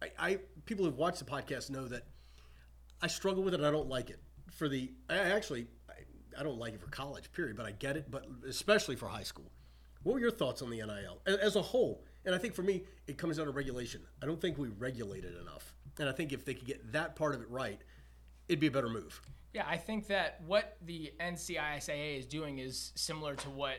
I, 0.01 0.11
I 0.19 0.39
people 0.65 0.83
who've 0.85 0.97
watched 0.97 1.19
the 1.19 1.25
podcast 1.25 1.69
know 1.69 1.87
that 1.87 2.03
I 3.01 3.07
struggle 3.07 3.43
with 3.43 3.53
it. 3.53 3.61
and 3.61 3.67
I 3.67 3.71
don't 3.71 3.87
like 3.87 4.09
it 4.09 4.19
for 4.51 4.67
the. 4.67 4.91
I 5.09 5.15
actually, 5.15 5.67
I, 5.89 5.93
I 6.39 6.43
don't 6.43 6.57
like 6.57 6.73
it 6.73 6.81
for 6.81 6.89
college, 6.89 7.31
period. 7.31 7.55
But 7.55 7.65
I 7.65 7.71
get 7.71 7.95
it. 7.95 8.11
But 8.11 8.25
especially 8.47 8.95
for 8.95 9.07
high 9.07 9.23
school. 9.23 9.51
What 10.03 10.13
were 10.13 10.19
your 10.19 10.31
thoughts 10.31 10.61
on 10.61 10.69
the 10.69 10.77
NIL 10.77 11.21
as 11.25 11.55
a 11.55 11.61
whole? 11.61 12.03
And 12.25 12.35
I 12.35 12.37
think 12.37 12.53
for 12.53 12.63
me, 12.63 12.83
it 13.07 13.17
comes 13.17 13.37
down 13.37 13.45
to 13.45 13.51
regulation. 13.51 14.01
I 14.21 14.25
don't 14.25 14.39
think 14.39 14.57
we 14.57 14.67
regulate 14.69 15.23
it 15.23 15.35
enough. 15.41 15.73
And 15.99 16.07
I 16.07 16.11
think 16.11 16.31
if 16.33 16.45
they 16.45 16.53
could 16.53 16.67
get 16.67 16.91
that 16.93 17.15
part 17.15 17.33
of 17.35 17.41
it 17.41 17.49
right, 17.49 17.79
it'd 18.47 18.59
be 18.59 18.67
a 18.67 18.71
better 18.71 18.89
move. 18.89 19.21
Yeah, 19.53 19.65
I 19.67 19.77
think 19.77 20.07
that 20.07 20.41
what 20.45 20.77
the 20.85 21.11
NCISAA 21.19 22.19
is 22.19 22.25
doing 22.25 22.59
is 22.59 22.91
similar 22.95 23.35
to 23.35 23.49
what 23.49 23.77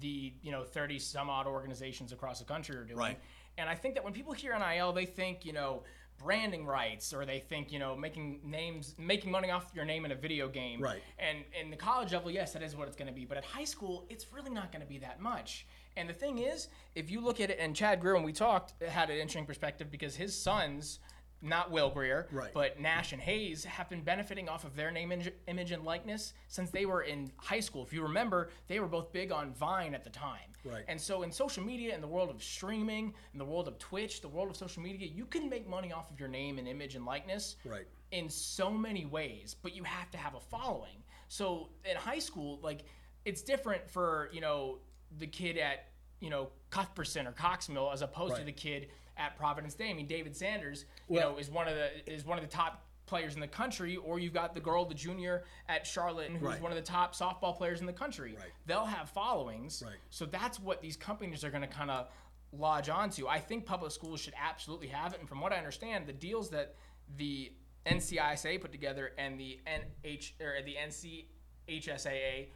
the 0.00 0.34
you 0.42 0.52
know 0.52 0.64
30 0.64 0.98
some 0.98 1.30
odd 1.30 1.46
organizations 1.46 2.12
across 2.12 2.38
the 2.40 2.44
country 2.44 2.76
are 2.76 2.84
doing. 2.84 2.98
Right. 2.98 3.18
And 3.56 3.68
I 3.70 3.74
think 3.74 3.94
that 3.94 4.04
when 4.04 4.12
people 4.12 4.34
hear 4.34 4.56
NIL, 4.58 4.92
they 4.92 5.06
think 5.06 5.44
you 5.46 5.52
know 5.54 5.82
branding 6.18 6.66
rights 6.66 7.14
or 7.14 7.24
they 7.24 7.38
think 7.38 7.72
you 7.72 7.78
know 7.78 7.96
making 7.96 8.40
names 8.44 8.94
making 8.98 9.30
money 9.30 9.50
off 9.50 9.70
your 9.72 9.84
name 9.84 10.04
in 10.04 10.10
a 10.10 10.16
video 10.16 10.48
game 10.48 10.80
Right. 10.80 11.00
and 11.16 11.38
in 11.58 11.70
the 11.70 11.76
college 11.76 12.12
level 12.12 12.28
yes 12.28 12.52
that 12.54 12.62
is 12.62 12.74
what 12.74 12.88
it's 12.88 12.96
going 12.96 13.06
to 13.06 13.14
be 13.14 13.24
but 13.24 13.36
at 13.38 13.44
high 13.44 13.62
school 13.64 14.04
it's 14.10 14.32
really 14.32 14.50
not 14.50 14.72
going 14.72 14.82
to 14.82 14.88
be 14.88 14.98
that 14.98 15.20
much 15.20 15.64
and 15.98 16.08
the 16.08 16.14
thing 16.14 16.38
is 16.38 16.68
if 16.94 17.10
you 17.10 17.20
look 17.20 17.40
at 17.40 17.50
it 17.50 17.58
and 17.60 17.74
chad 17.76 18.00
grier 18.00 18.14
when 18.14 18.22
we 18.24 18.32
talked 18.32 18.80
had 18.82 19.10
an 19.10 19.16
interesting 19.16 19.46
perspective 19.46 19.90
because 19.90 20.16
his 20.16 20.34
sons 20.40 21.00
not 21.40 21.70
Will 21.70 21.88
Grier, 21.88 22.26
Right. 22.32 22.52
but 22.52 22.80
Nash 22.80 23.12
and 23.12 23.22
Hayes 23.22 23.64
have 23.64 23.88
been 23.88 24.02
benefiting 24.02 24.48
off 24.48 24.64
of 24.64 24.74
their 24.74 24.90
name, 24.90 25.12
image, 25.12 25.30
image, 25.46 25.70
and 25.70 25.84
likeness 25.84 26.32
since 26.48 26.70
they 26.72 26.84
were 26.84 27.02
in 27.02 27.30
high 27.36 27.60
school. 27.60 27.84
If 27.84 27.92
you 27.92 28.02
remember, 28.02 28.50
they 28.66 28.80
were 28.80 28.88
both 28.88 29.12
big 29.12 29.30
on 29.30 29.52
Vine 29.54 29.94
at 29.94 30.02
the 30.02 30.10
time. 30.10 30.50
Right. 30.64 30.82
And 30.88 31.00
so, 31.00 31.22
in 31.22 31.30
social 31.30 31.62
media, 31.62 31.94
in 31.94 32.00
the 32.00 32.08
world 32.08 32.28
of 32.30 32.42
streaming, 32.42 33.14
in 33.32 33.38
the 33.38 33.44
world 33.44 33.68
of 33.68 33.78
Twitch, 33.78 34.20
the 34.20 34.26
world 34.26 34.50
of 34.50 34.56
social 34.56 34.82
media, 34.82 35.06
you 35.06 35.26
can 35.26 35.48
make 35.48 35.68
money 35.68 35.92
off 35.92 36.10
of 36.10 36.18
your 36.18 36.28
name 36.28 36.58
and 36.58 36.66
image 36.66 36.96
and 36.96 37.04
likeness 37.06 37.54
Right. 37.64 37.86
in 38.10 38.28
so 38.28 38.72
many 38.72 39.06
ways, 39.06 39.54
but 39.62 39.76
you 39.76 39.84
have 39.84 40.10
to 40.10 40.18
have 40.18 40.34
a 40.34 40.40
following. 40.40 41.04
So 41.28 41.68
in 41.88 41.96
high 41.96 42.18
school, 42.18 42.58
like 42.64 42.80
it's 43.24 43.42
different 43.42 43.88
for 43.88 44.28
you 44.32 44.40
know 44.40 44.80
the 45.18 45.26
kid 45.28 45.56
at 45.56 45.84
you 46.20 46.30
know 46.30 46.50
Cuthbertson 46.70 47.26
or 47.26 47.32
Cox 47.32 47.68
Mill 47.68 47.90
as 47.92 48.02
opposed 48.02 48.36
to 48.36 48.44
the 48.44 48.52
kid 48.52 48.88
at 49.16 49.36
Providence 49.36 49.74
Day. 49.74 49.90
I 49.90 49.94
mean, 49.94 50.06
David 50.06 50.36
Sanders, 50.36 50.84
you 51.08 51.16
Well- 51.16 51.32
know, 51.32 51.38
is 51.38 51.50
one 51.50 51.66
of 51.68 51.74
the 51.74 52.10
is 52.12 52.24
one 52.24 52.38
of 52.38 52.44
the 52.44 52.50
top 52.50 52.84
players 53.06 53.34
in 53.34 53.40
the 53.40 53.48
country, 53.48 53.96
or 53.96 54.18
you've 54.18 54.34
got 54.34 54.52
the 54.54 54.60
girl, 54.60 54.84
the 54.84 54.94
junior 54.94 55.42
at 55.66 55.86
Charlotte, 55.86 56.30
who's 56.30 56.42
Right. 56.42 56.60
one 56.60 56.70
of 56.70 56.76
the 56.76 56.82
top 56.82 57.14
softball 57.14 57.56
players 57.56 57.80
in 57.80 57.86
the 57.86 57.92
country. 57.92 58.34
Right. 58.36 58.52
They'll 58.66 58.84
have 58.84 59.08
followings. 59.08 59.82
Right. 59.84 59.96
So 60.10 60.26
that's 60.26 60.60
what 60.60 60.82
these 60.82 60.94
companies 60.98 61.42
are 61.42 61.50
going 61.50 61.62
to 61.62 61.68
kind 61.68 61.90
of 61.90 62.10
lodge 62.52 62.90
onto. 62.90 63.26
I 63.26 63.40
think 63.40 63.64
public 63.64 63.92
schools 63.92 64.20
should 64.20 64.34
absolutely 64.36 64.88
have 64.88 65.14
it. 65.14 65.20
And 65.20 65.28
from 65.28 65.40
what 65.40 65.54
I 65.54 65.56
understand, 65.56 66.06
the 66.06 66.12
deals 66.12 66.50
that 66.50 66.74
the 67.16 67.50
NCISA 67.86 68.60
put 68.60 68.72
together 68.72 69.14
and 69.16 69.40
the 69.40 69.58
NH 69.66 70.34
or 70.38 70.60
the 70.62 70.76
NCHSAA 70.76 72.48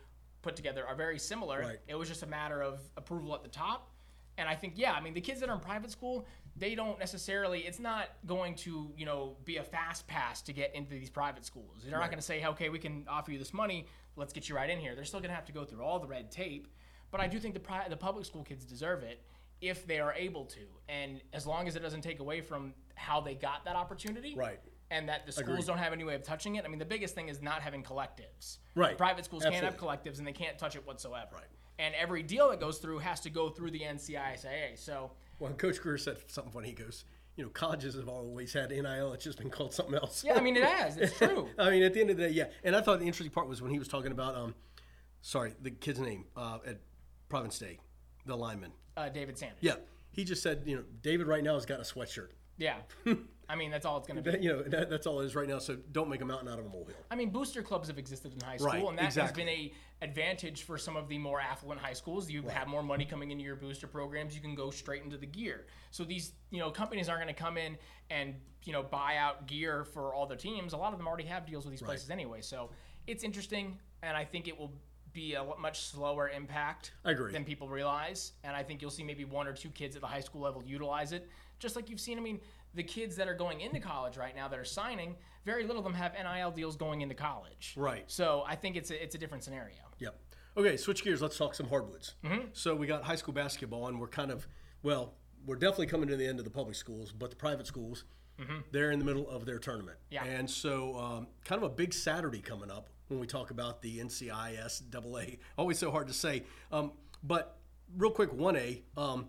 put 0.42 0.56
together 0.56 0.86
are 0.86 0.94
very 0.94 1.18
similar. 1.18 1.60
Right. 1.60 1.78
It 1.86 1.94
was 1.94 2.08
just 2.08 2.22
a 2.22 2.26
matter 2.26 2.60
of 2.62 2.80
approval 2.96 3.34
at 3.34 3.42
the 3.42 3.48
top. 3.48 3.88
And 4.38 4.48
I 4.48 4.54
think, 4.54 4.74
yeah, 4.76 4.92
I 4.92 5.00
mean, 5.00 5.14
the 5.14 5.20
kids 5.20 5.40
that 5.40 5.48
are 5.48 5.54
in 5.54 5.60
private 5.60 5.90
school, 5.90 6.26
they 6.56 6.74
don't 6.74 6.98
necessarily, 6.98 7.60
it's 7.60 7.78
not 7.78 8.08
going 8.26 8.54
to, 8.56 8.90
you 8.96 9.04
know, 9.04 9.36
be 9.44 9.58
a 9.58 9.62
fast 9.62 10.06
pass 10.06 10.40
to 10.42 10.52
get 10.52 10.74
into 10.74 10.90
these 10.90 11.10
private 11.10 11.44
schools. 11.44 11.82
They're 11.84 11.98
not 11.98 12.08
going 12.08 12.18
to 12.18 12.24
say, 12.24 12.44
okay, 12.46 12.68
we 12.70 12.78
can 12.78 13.04
offer 13.08 13.30
you 13.30 13.38
this 13.38 13.52
money, 13.52 13.86
let's 14.16 14.32
get 14.32 14.48
you 14.48 14.56
right 14.56 14.70
in 14.70 14.78
here. 14.78 14.94
They're 14.94 15.04
still 15.04 15.20
going 15.20 15.30
to 15.30 15.34
have 15.34 15.44
to 15.46 15.52
go 15.52 15.64
through 15.64 15.82
all 15.82 15.98
the 15.98 16.06
red 16.06 16.30
tape. 16.30 16.68
But 17.10 17.20
I 17.20 17.26
do 17.28 17.38
think 17.38 17.52
the, 17.52 17.60
pri- 17.60 17.88
the 17.88 17.96
public 17.96 18.24
school 18.24 18.42
kids 18.42 18.64
deserve 18.64 19.02
it 19.02 19.20
if 19.60 19.86
they 19.86 20.00
are 20.00 20.14
able 20.14 20.46
to. 20.46 20.60
And 20.88 21.20
as 21.34 21.46
long 21.46 21.68
as 21.68 21.76
it 21.76 21.80
doesn't 21.82 22.00
take 22.00 22.20
away 22.20 22.40
from 22.40 22.72
how 22.94 23.20
they 23.20 23.34
got 23.34 23.66
that 23.66 23.76
opportunity. 23.76 24.34
Right. 24.34 24.60
And 24.92 25.08
that 25.08 25.24
the 25.24 25.32
schools 25.32 25.48
Agreed. 25.48 25.66
don't 25.66 25.78
have 25.78 25.92
any 25.94 26.04
way 26.04 26.14
of 26.14 26.22
touching 26.22 26.56
it. 26.56 26.64
I 26.64 26.68
mean, 26.68 26.78
the 26.78 26.84
biggest 26.84 27.14
thing 27.14 27.28
is 27.28 27.40
not 27.40 27.62
having 27.62 27.82
collectives. 27.82 28.58
Right. 28.74 28.96
Private 28.96 29.24
schools 29.24 29.42
can't 29.42 29.64
have 29.64 29.78
collectives 29.78 30.18
and 30.18 30.26
they 30.26 30.32
can't 30.32 30.58
touch 30.58 30.76
it 30.76 30.86
whatsoever. 30.86 31.30
Right. 31.32 31.44
And 31.78 31.94
every 31.94 32.22
deal 32.22 32.50
that 32.50 32.60
goes 32.60 32.78
through 32.78 32.98
has 32.98 33.20
to 33.20 33.30
go 33.30 33.48
through 33.48 33.70
the 33.70 33.80
NCISAA. 33.80 34.76
So 34.78 35.12
Well, 35.38 35.52
Coach 35.54 35.80
Grier 35.80 35.96
said 35.96 36.18
something 36.28 36.52
funny. 36.52 36.68
He 36.68 36.74
goes, 36.74 37.04
you 37.36 37.44
know, 37.44 37.50
colleges 37.50 37.94
have 37.94 38.08
always 38.08 38.52
had 38.52 38.70
NIL. 38.70 39.12
It's 39.14 39.24
just 39.24 39.38
been 39.38 39.50
called 39.50 39.72
something 39.72 39.94
else. 39.94 40.22
Yeah, 40.22 40.34
I 40.34 40.40
mean, 40.40 40.56
it 40.56 40.64
has. 40.64 40.98
It's 40.98 41.16
true. 41.18 41.48
I 41.58 41.70
mean, 41.70 41.82
at 41.82 41.94
the 41.94 42.00
end 42.00 42.10
of 42.10 42.18
the 42.18 42.24
day, 42.28 42.32
yeah. 42.32 42.48
And 42.62 42.76
I 42.76 42.82
thought 42.82 42.98
the 42.98 43.06
interesting 43.06 43.32
part 43.32 43.48
was 43.48 43.62
when 43.62 43.70
he 43.70 43.78
was 43.78 43.88
talking 43.88 44.12
about, 44.12 44.34
um, 44.36 44.54
sorry, 45.22 45.54
the 45.60 45.70
kid's 45.70 45.98
name 46.00 46.26
uh, 46.36 46.58
at 46.66 46.78
Providence 47.30 47.58
Day, 47.58 47.78
the 48.26 48.36
lineman. 48.36 48.72
Uh, 48.96 49.08
David 49.08 49.38
Sanders. 49.38 49.58
Yeah, 49.62 49.76
he 50.10 50.24
just 50.24 50.42
said, 50.42 50.62
you 50.66 50.76
know, 50.76 50.82
David 51.00 51.26
right 51.26 51.42
now 51.42 51.54
has 51.54 51.64
got 51.64 51.80
a 51.80 51.82
sweatshirt. 51.82 52.28
Yeah. 52.58 52.76
I 53.48 53.56
mean, 53.56 53.70
that's 53.70 53.84
all 53.84 53.98
it's 53.98 54.06
going 54.06 54.22
to 54.22 54.32
be. 54.32 54.42
You 54.42 54.52
know, 54.52 54.62
that, 54.62 54.88
that's 54.88 55.06
all 55.06 55.20
it 55.20 55.26
is 55.26 55.34
right 55.34 55.48
now. 55.48 55.58
So 55.58 55.76
don't 55.92 56.08
make 56.08 56.20
a 56.20 56.24
mountain 56.24 56.48
out 56.48 56.58
of 56.58 56.66
a 56.66 56.68
molehill. 56.68 56.94
I 57.10 57.16
mean, 57.16 57.30
booster 57.30 57.62
clubs 57.62 57.88
have 57.88 57.98
existed 57.98 58.32
in 58.32 58.40
high 58.40 58.56
school, 58.56 58.68
Right, 58.68 58.84
and 58.84 58.98
that 58.98 59.06
exactly. 59.06 59.42
has 59.44 59.48
been 59.48 59.48
a 59.48 59.72
advantage 60.04 60.62
for 60.62 60.78
some 60.78 60.96
of 60.96 61.08
the 61.08 61.18
more 61.18 61.40
affluent 61.40 61.80
high 61.80 61.92
schools. 61.92 62.30
You 62.30 62.42
have 62.48 62.68
more 62.68 62.82
money 62.82 63.04
coming 63.04 63.30
into 63.30 63.44
your 63.44 63.56
booster 63.56 63.86
programs. 63.86 64.34
You 64.34 64.40
can 64.40 64.54
go 64.54 64.70
straight 64.70 65.02
into 65.02 65.16
the 65.16 65.26
gear. 65.26 65.66
So 65.90 66.04
these, 66.04 66.32
you 66.50 66.58
know, 66.60 66.70
companies 66.70 67.08
aren't 67.08 67.22
going 67.22 67.34
to 67.34 67.40
come 67.40 67.56
in 67.58 67.76
and 68.10 68.34
you 68.64 68.72
know 68.72 68.82
buy 68.82 69.16
out 69.16 69.46
gear 69.46 69.84
for 69.84 70.14
all 70.14 70.26
their 70.26 70.36
teams. 70.36 70.72
A 70.72 70.76
lot 70.76 70.92
of 70.92 70.98
them 70.98 71.08
already 71.08 71.24
have 71.24 71.46
deals 71.46 71.64
with 71.64 71.72
these 71.72 71.82
places 71.82 72.10
anyway. 72.10 72.40
So 72.40 72.70
it's 73.06 73.24
interesting, 73.24 73.78
and 74.02 74.16
I 74.16 74.24
think 74.24 74.48
it 74.48 74.58
will 74.58 74.72
be 75.12 75.34
a 75.34 75.44
much 75.60 75.82
slower 75.82 76.30
impact 76.30 76.92
I 77.04 77.10
agree. 77.10 77.32
than 77.32 77.44
people 77.44 77.68
realize. 77.68 78.32
And 78.44 78.56
I 78.56 78.62
think 78.62 78.80
you'll 78.80 78.90
see 78.90 79.02
maybe 79.02 79.24
one 79.24 79.46
or 79.46 79.52
two 79.52 79.68
kids 79.68 79.94
at 79.94 80.00
the 80.00 80.08
high 80.08 80.20
school 80.20 80.40
level 80.40 80.62
utilize 80.64 81.12
it, 81.12 81.28
just 81.58 81.76
like 81.76 81.90
you've 81.90 82.00
seen. 82.00 82.18
I 82.18 82.22
mean, 82.22 82.40
the 82.74 82.82
kids 82.82 83.16
that 83.16 83.28
are 83.28 83.34
going 83.34 83.60
into 83.60 83.80
college 83.80 84.16
right 84.16 84.34
now 84.34 84.48
that 84.48 84.58
are 84.58 84.64
signing, 84.64 85.16
very 85.44 85.64
little 85.64 85.78
of 85.78 85.84
them 85.84 85.94
have 85.94 86.12
NIL 86.14 86.50
deals 86.50 86.76
going 86.76 87.00
into 87.00 87.14
college. 87.14 87.74
Right. 87.76 88.04
So 88.06 88.44
I 88.46 88.54
think 88.56 88.76
it's 88.76 88.90
a, 88.90 89.02
it's 89.02 89.14
a 89.14 89.18
different 89.18 89.44
scenario. 89.44 89.76
Yep. 89.98 90.18
Okay, 90.56 90.76
switch 90.76 91.02
gears. 91.02 91.22
Let's 91.22 91.38
talk 91.38 91.54
some 91.54 91.68
hardwoods. 91.68 92.14
So 92.52 92.74
we 92.74 92.86
got 92.86 93.02
high 93.02 93.16
school 93.16 93.32
basketball, 93.32 93.88
and 93.88 93.98
we're 93.98 94.08
kind 94.08 94.30
of, 94.30 94.46
well, 94.82 95.14
we're 95.46 95.56
definitely 95.56 95.86
coming 95.86 96.08
to 96.08 96.16
the 96.16 96.26
end 96.26 96.38
of 96.38 96.44
the 96.44 96.50
public 96.50 96.76
schools, 96.76 97.12
but 97.12 97.30
the 97.30 97.36
private 97.36 97.66
schools, 97.66 98.04
they're 98.70 98.90
in 98.90 98.98
the 98.98 99.04
middle 99.04 99.28
of 99.30 99.46
their 99.46 99.58
tournament. 99.58 99.98
Yeah. 100.10 100.24
And 100.24 100.50
so, 100.50 100.96
um, 100.96 101.26
kind 101.44 101.62
of 101.62 101.70
a 101.70 101.74
big 101.74 101.94
Saturday 101.94 102.40
coming 102.40 102.70
up 102.70 102.88
when 103.08 103.20
we 103.20 103.26
talk 103.26 103.50
about 103.50 103.82
the 103.82 103.98
NCIS 103.98 104.82
AA. 104.94 105.36
Always 105.58 105.78
so 105.78 105.90
hard 105.90 106.08
to 106.08 106.12
say. 106.12 106.42
Um, 106.70 106.92
but 107.22 107.58
real 107.96 108.10
quick, 108.10 108.32
1A, 108.32 108.82
um, 108.96 109.26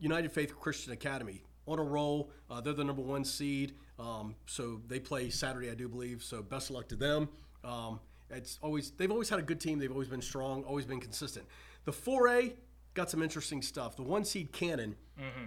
United 0.00 0.32
Faith 0.32 0.58
Christian 0.58 0.92
Academy 0.92 1.42
on 1.68 1.78
a 1.78 1.82
roll. 1.82 2.30
Uh, 2.50 2.60
they're 2.60 2.72
the 2.72 2.84
number 2.84 3.02
one 3.02 3.24
seed. 3.24 3.74
Um, 3.98 4.34
so 4.46 4.80
they 4.88 4.98
play 4.98 5.30
Saturday, 5.30 5.70
I 5.70 5.74
do 5.74 5.88
believe. 5.88 6.22
So 6.22 6.42
best 6.42 6.70
of 6.70 6.76
luck 6.76 6.88
to 6.88 6.96
them. 6.96 7.28
Um, 7.64 8.00
it's 8.30 8.58
always 8.62 8.90
they've 8.92 9.10
always 9.10 9.28
had 9.28 9.38
a 9.38 9.42
good 9.42 9.60
team. 9.60 9.78
They've 9.78 9.90
always 9.92 10.08
been 10.08 10.22
strong, 10.22 10.64
always 10.64 10.84
been 10.84 11.00
consistent. 11.00 11.46
The 11.84 11.92
4A 11.92 12.54
got 12.94 13.10
some 13.10 13.22
interesting 13.22 13.62
stuff. 13.62 13.96
The 13.96 14.02
one 14.02 14.24
seed 14.24 14.52
Cannon 14.52 14.96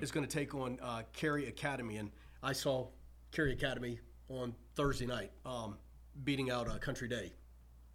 is 0.02 0.12
going 0.12 0.26
to 0.26 0.32
take 0.32 0.56
on 0.56 0.80
uh, 0.82 1.04
Cary 1.14 1.48
Academy, 1.48 1.98
and 1.98 2.12
I 2.44 2.54
saw 2.54 2.88
Cary 3.32 3.54
Academy 3.54 4.00
on 4.30 4.54
Thursday 4.76 5.06
night 5.06 5.32
um, 5.46 5.78
beating 6.24 6.50
out 6.50 6.68
uh, 6.68 6.78
Country 6.78 7.08
Day. 7.08 7.32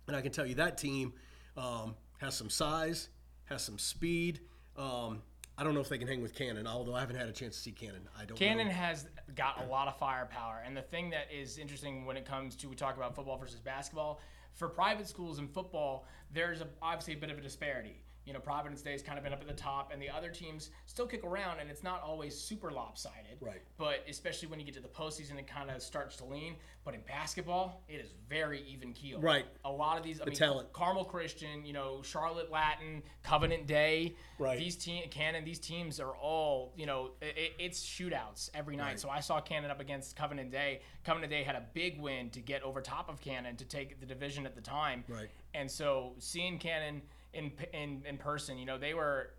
And 0.07 0.17
I 0.17 0.21
can 0.21 0.31
tell 0.31 0.47
you 0.47 0.55
that 0.55 0.79
team 0.79 1.13
um, 1.57 1.97
has 2.19 2.35
some 2.35 2.49
size, 2.51 3.09
has 3.47 3.63
some 3.63 3.79
speed. 3.79 4.41
Um, 4.77 5.23
I 5.59 5.65
don't 5.65 5.75
know 5.75 5.81
if 5.81 5.89
they 5.89 5.99
can 5.99 6.07
hang 6.07 6.21
with 6.21 6.35
Cannon, 6.35 6.67
although 6.67 6.95
I 6.95 7.01
haven't 7.01 7.17
had 7.17 7.29
a 7.29 7.33
chance 7.33 7.57
to 7.57 7.63
see 7.63 7.73
Cannon. 7.73 8.09
I 8.19 8.25
don't. 8.27 8.37
Cannon 8.37 8.69
know. 8.69 8.75
has 8.75 9.07
got 9.35 9.65
a 9.65 9.67
lot 9.67 9.89
of 9.89 9.99
firepower, 9.99 10.63
and 10.67 10.77
the 10.77 10.83
thing 10.83 11.11
that 11.11 11.29
is 11.33 11.59
interesting 11.59 12.05
when 12.05 12.17
it 12.17 12.27
comes 12.27 12.57
to 12.57 12.69
we 12.69 12.75
talk 12.75 12.97
about 12.97 13.15
football 13.15 13.39
versus 13.39 13.61
basketball. 13.61 14.21
For 14.53 14.69
private 14.69 15.07
schools 15.07 15.39
in 15.39 15.49
football, 15.49 16.07
there's 16.33 16.63
a, 16.63 16.69
obviously 16.81 17.13
a 17.13 17.17
bit 17.19 17.31
of 17.31 17.37
a 17.37 17.43
disparity. 17.43 18.01
You 18.27 18.33
know, 18.33 18.41
Providence 18.41 18.83
Day 18.83 18.93
has 18.93 19.03
kind 19.03 19.19
of 19.19 19.25
been 19.25 19.33
up 19.33 19.41
at 19.41 19.47
the 19.47 19.55
top, 19.55 19.93
and 19.93 20.03
the 20.03 20.11
other 20.11 20.31
teams 20.31 20.71
still 20.87 21.07
kick 21.07 21.25
around, 21.25 21.61
and 21.61 21.71
it's 21.71 21.85
not 21.85 22.03
always 22.03 22.37
super 22.37 22.73
lopsided. 22.73 23.39
Right. 23.41 23.63
But 23.79 24.05
especially 24.09 24.49
when 24.49 24.59
you 24.59 24.67
get 24.67 24.75
to 24.75 24.81
the 24.81 24.89
postseason, 24.89 25.39
it 25.39 25.47
kind 25.47 25.71
of 25.71 25.81
starts 25.81 26.17
to 26.17 26.25
lean. 26.25 26.57
But 26.85 26.95
in 26.95 27.01
basketball, 27.07 27.83
it 27.89 28.01
is 28.01 28.13
very 28.29 28.63
even 28.69 28.93
keel. 28.93 29.21
Right. 29.21 29.45
A 29.65 29.71
lot 29.71 29.97
of 29.99 30.05
these, 30.05 30.21
I 30.21 30.25
mean, 30.25 30.35
talent. 30.35 30.73
Carmel 30.73 31.05
Christian, 31.05 31.65
you 31.65 31.73
know, 31.73 32.01
Charlotte 32.03 32.51
Latin, 32.51 33.03
Covenant 33.23 33.67
Day. 33.67 34.15
Right. 34.39 34.59
These 34.59 34.77
team, 34.77 35.05
Cannon, 35.11 35.45
these 35.45 35.59
teams 35.59 35.99
are 36.01 36.15
all, 36.17 36.73
you 36.77 36.87
know, 36.87 37.11
it, 37.21 37.55
it's 37.59 37.85
shootouts 37.85 38.51
every 38.55 38.77
night. 38.77 38.85
Right. 38.85 39.01
So 39.01 39.09
I 39.09 39.21
saw 39.21 39.41
Cannon 39.41 39.71
up 39.71 39.81
against 39.81 40.17
Covenant 40.17 40.51
Day. 40.51 40.81
Covenant 41.05 41.33
Day 41.33 41.43
had 41.43 41.57
a 41.57 41.65
big 41.75 42.01
win 42.01 42.31
to 42.31 42.41
get 42.41 42.63
over 42.63 42.81
top 42.81 43.09
of 43.09 43.21
Cannon 43.21 43.57
to 43.57 43.65
take 43.65 44.01
the 44.01 44.07
division 44.07 44.47
at 44.47 44.55
the 44.55 44.61
time. 44.61 45.05
Right. 45.09 45.29
And 45.55 45.71
so 45.71 46.15
seeing 46.19 46.59
Cannon 46.59 47.03
in 47.37 47.53
in, 47.73 48.03
in 48.07 48.19
person, 48.19 48.59
you 48.59 48.67
know, 48.67 48.79
they 48.79 48.95
were 48.95 49.31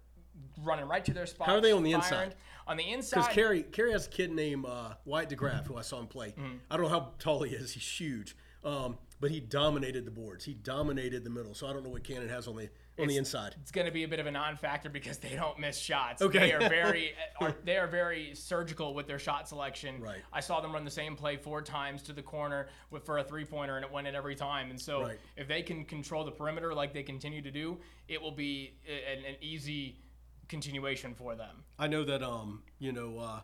running 0.64 0.86
right 0.86 1.04
to 1.06 1.14
their 1.14 1.26
spot. 1.26 1.48
How 1.48 1.56
are 1.56 1.62
they 1.62 1.72
on 1.72 1.84
the 1.84 1.92
inside? 1.94 2.36
On 2.68 2.78
the 2.78 2.84
inside, 2.92 3.22
Because 3.22 3.34
Cary 3.34 3.64
Cary 3.64 3.92
has 3.92 4.08
a 4.08 4.10
kid 4.10 4.32
named 4.32 4.66
uh, 4.66 4.94
Wyatt 5.06 5.30
DeGraff, 5.30 5.68
who 5.68 5.78
I 5.78 5.82
saw 5.82 6.00
him 6.00 6.08
play. 6.08 6.30
Mm-hmm. 6.30 6.58
I 6.70 6.76
don't 6.78 6.86
know 6.86 6.92
how 6.92 7.12
tall 7.18 7.44
he 7.44 7.56
is. 7.56 7.72
He's 7.74 7.88
huge, 7.88 8.36
um, 8.64 8.98
but 9.20 9.32
he 9.32 9.40
dominated 9.40 10.06
the 10.06 10.12
boards. 10.12 10.46
He 10.46 10.54
dominated 10.54 11.24
the 11.24 11.30
middle. 11.30 11.54
So 11.54 11.68
I 11.68 11.74
don't 11.74 11.84
know 11.84 11.90
what 11.90 12.04
Cannon 12.04 12.30
has 12.30 12.48
on 12.48 12.56
the 12.56 12.70
on 13.00 13.08
the 13.08 13.18
inside. 13.18 13.54
it's 13.62 13.70
going 13.72 13.86
to 13.86 13.94
be 13.94 14.04
a 14.04 14.08
bit 14.08 14.20
of 14.20 14.26
a 14.26 14.32
non-factor 14.32 14.90
because 14.90 15.20
they 15.20 15.36
don't 15.36 15.60
miss 15.60 15.78
shots. 15.78 16.20
Okay. 16.22 16.40
They 16.40 16.54
are 16.54 16.68
very 16.68 17.14
are, 17.40 17.56
they 17.64 17.78
are 17.78 17.86
very 17.88 18.34
surgical 18.34 18.96
with 18.96 19.06
their 19.06 19.20
shot 19.20 19.48
selection. 19.48 20.02
Right. 20.02 20.18
I 20.34 20.40
saw 20.40 20.62
them 20.62 20.74
run 20.74 20.84
the 20.84 20.90
same 20.92 21.16
play 21.16 21.38
four 21.38 21.62
times 21.62 22.02
to 22.04 22.14
the 22.14 22.24
corner 22.24 22.70
with 22.90 23.06
for 23.06 23.20
a 23.20 23.24
three-pointer 23.24 23.76
and 23.76 23.86
it 23.86 23.92
went 23.92 24.08
in 24.08 24.16
every 24.16 24.36
time. 24.36 24.72
And 24.72 24.82
so 24.82 25.02
Right. 25.04 25.20
if 25.36 25.48
they 25.48 25.62
can 25.62 25.86
control 25.86 26.24
the 26.26 26.32
perimeter 26.32 26.74
like 26.74 26.92
they 26.94 27.04
continue 27.04 27.42
to 27.44 27.52
do, 27.52 27.78
it 28.08 28.20
will 28.20 28.32
be 28.32 28.74
an, 28.88 29.26
an 29.26 29.36
easy 29.42 30.00
continuation 30.48 31.14
for 31.14 31.36
them. 31.36 31.64
I 31.78 31.88
know 31.88 32.04
that 32.04 32.24
um, 32.24 32.64
you 32.80 32.92
know, 32.94 33.20
uh, 33.20 33.40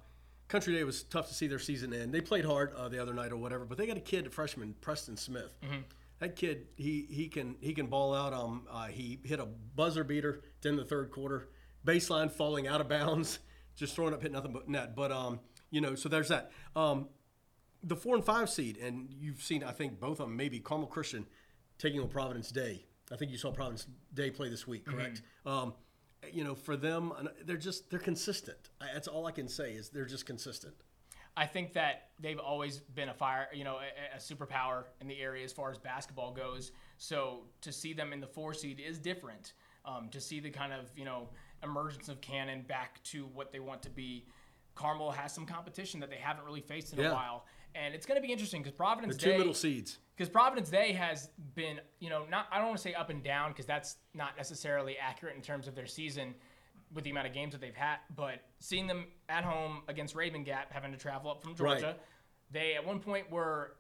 Country 0.53 0.75
Day 0.75 0.83
was 0.83 1.01
tough 1.01 1.27
to 1.29 1.33
see 1.33 1.48
their 1.48 1.57
season 1.57 1.95
end. 1.95 2.13
They 2.13 2.22
played 2.22 2.45
hard 2.45 2.75
uh, 2.75 2.88
the 2.88 3.01
other 3.01 3.12
night 3.12 3.31
or 3.31 3.38
whatever, 3.38 3.65
but 3.65 3.75
they 3.75 3.88
got 3.88 3.98
a 3.98 4.00
kid, 4.00 4.27
a 4.27 4.29
freshman, 4.29 4.75
Preston 4.81 5.17
Smith. 5.17 5.57
That 6.19 6.36
kid, 6.36 6.67
he 6.75 7.07
he 7.10 7.27
can 7.27 7.55
he 7.60 7.74
can 7.74 7.88
ball 7.88 8.13
out. 8.13 8.33
Um, 8.33 8.67
uh, 8.69 8.86
he 8.86 9.19
hit 9.24 9.39
a 9.39 9.48
buzzer 9.48 10.03
beater 10.03 10.43
in 10.63 10.75
the 10.75 10.86
third 10.86 11.10
quarter, 11.10 11.50
baseline 11.83 12.31
falling 12.31 12.67
out 12.67 12.81
of 12.81 12.88
bounds, 12.88 13.39
just 13.75 13.95
throwing 13.95 14.13
up, 14.13 14.22
hit 14.22 14.31
nothing 14.31 14.53
but 14.53 14.69
net. 14.69 14.95
But 14.95 15.12
um, 15.12 15.39
you 15.72 15.81
know, 15.81 15.95
so 15.95 16.07
there's 16.07 16.27
that. 16.27 16.51
Um, 16.75 17.07
the 17.81 17.95
four 17.95 18.13
and 18.15 18.24
five 18.24 18.48
seed, 18.48 18.77
and 18.77 19.07
you've 19.10 19.41
seen, 19.41 19.63
I 19.63 19.72
think, 19.72 20.00
both 20.00 20.19
of 20.19 20.27
them, 20.27 20.38
maybe 20.38 20.60
Carmel 20.60 20.86
Christian 20.86 21.25
taking 21.79 22.00
on 22.00 22.10
Providence 22.10 22.51
Day. 22.51 22.86
I 23.12 23.15
think 23.15 23.31
you 23.31 23.39
saw 23.39 23.51
Providence 23.51 23.88
Day 24.13 24.29
play 24.29 24.50
this 24.50 24.67
week, 24.67 24.86
correct? 24.86 25.24
Um, 25.48 25.74
you 26.32 26.44
know, 26.44 26.56
for 26.56 26.75
them, 26.77 27.13
they're 27.46 27.58
just 27.58 27.89
they're 27.89 28.00
consistent. 28.00 28.70
I, 28.82 28.88
that's 28.94 29.08
all 29.08 29.25
I 29.25 29.32
can 29.32 29.48
say 29.48 29.72
is 29.74 29.89
they're 29.89 30.06
just 30.06 30.25
consistent. 30.25 30.74
I 31.36 31.48
think 31.48 31.74
that 31.74 32.10
they've 32.20 32.38
always 32.38 32.77
been 32.77 33.10
a 33.10 33.13
fire, 33.13 33.48
you 33.53 33.63
know, 33.63 33.77
a, 33.77 34.18
a 34.18 34.20
superpower 34.20 34.84
in 35.01 35.08
the 35.08 35.20
area 35.20 35.44
as 35.44 35.51
far 35.51 35.72
as 35.72 35.80
basketball 35.80 36.32
goes. 36.32 36.72
So 37.00 37.46
to 37.62 37.72
see 37.72 37.94
them 37.94 38.13
in 38.13 38.20
the 38.20 38.27
four 38.27 38.53
seed 38.53 38.80
is 38.80 39.00
different. 39.00 39.53
Um, 39.86 40.10
to 40.12 40.22
see 40.22 40.39
the 40.39 40.50
kind 40.51 40.72
of 40.72 40.86
you 40.96 41.06
know 41.06 41.30
emergence 41.63 42.08
of 42.08 42.22
Cannon 42.22 42.62
back 42.68 43.03
to 43.06 43.25
what 43.34 43.51
they 43.51 43.60
want 43.60 43.82
to 43.84 43.89
be. 43.89 44.25
Carmel 44.75 45.12
has 45.12 45.32
some 45.34 45.46
competition 45.46 46.00
that 46.00 46.10
they 46.10 46.15
haven't 46.18 46.46
really 46.46 46.62
faced 46.62 46.94
in 46.94 47.00
Yeah. 47.00 47.12
a 47.12 47.13
while, 47.13 47.46
and 47.75 47.94
it's 47.94 48.06
going 48.06 48.20
to 48.22 48.25
be 48.25 48.32
interesting 48.32 48.62
because 48.62 48.75
Providence 48.75 49.15
The 49.15 49.22
two 49.22 49.32
Day, 49.32 49.38
middle 49.38 49.53
seeds. 49.53 50.00
because 50.15 50.30
Providence 50.30 50.70
Day 50.70 50.92
has 50.94 51.30
been, 51.56 51.80
you 52.00 52.10
know, 52.10 52.25
not 52.30 52.48
I 52.51 52.58
don't 52.58 52.68
want 52.68 52.77
to 52.77 52.84
say 52.84 52.94
up 52.94 53.10
and 53.10 53.24
down 53.24 53.51
because 53.51 53.65
that's 53.65 53.98
not 54.13 54.38
necessarily 54.38 54.98
accurate 54.98 55.36
in 55.36 55.42
terms 55.42 55.68
of 55.68 55.75
their 55.75 55.88
season 55.88 56.36
with 56.94 57.03
the 57.03 57.10
amount 57.10 57.27
of 57.27 57.34
games 57.34 57.53
that 57.53 57.62
they've 57.62 57.75
had. 57.75 57.98
But 58.15 58.39
seeing 58.60 58.86
them 58.88 59.06
at 59.30 59.44
home 59.44 59.82
against 59.88 60.15
Rabun 60.15 60.46
Gap, 60.46 60.72
having 60.72 60.92
to 60.92 60.98
travel 60.98 61.32
up 61.32 61.42
from 61.42 61.56
Georgia, 61.56 61.86
Right. 61.86 62.00
they 62.51 62.75
at 62.75 62.86
one 62.86 63.00
point 63.00 63.32
were. 63.32 63.75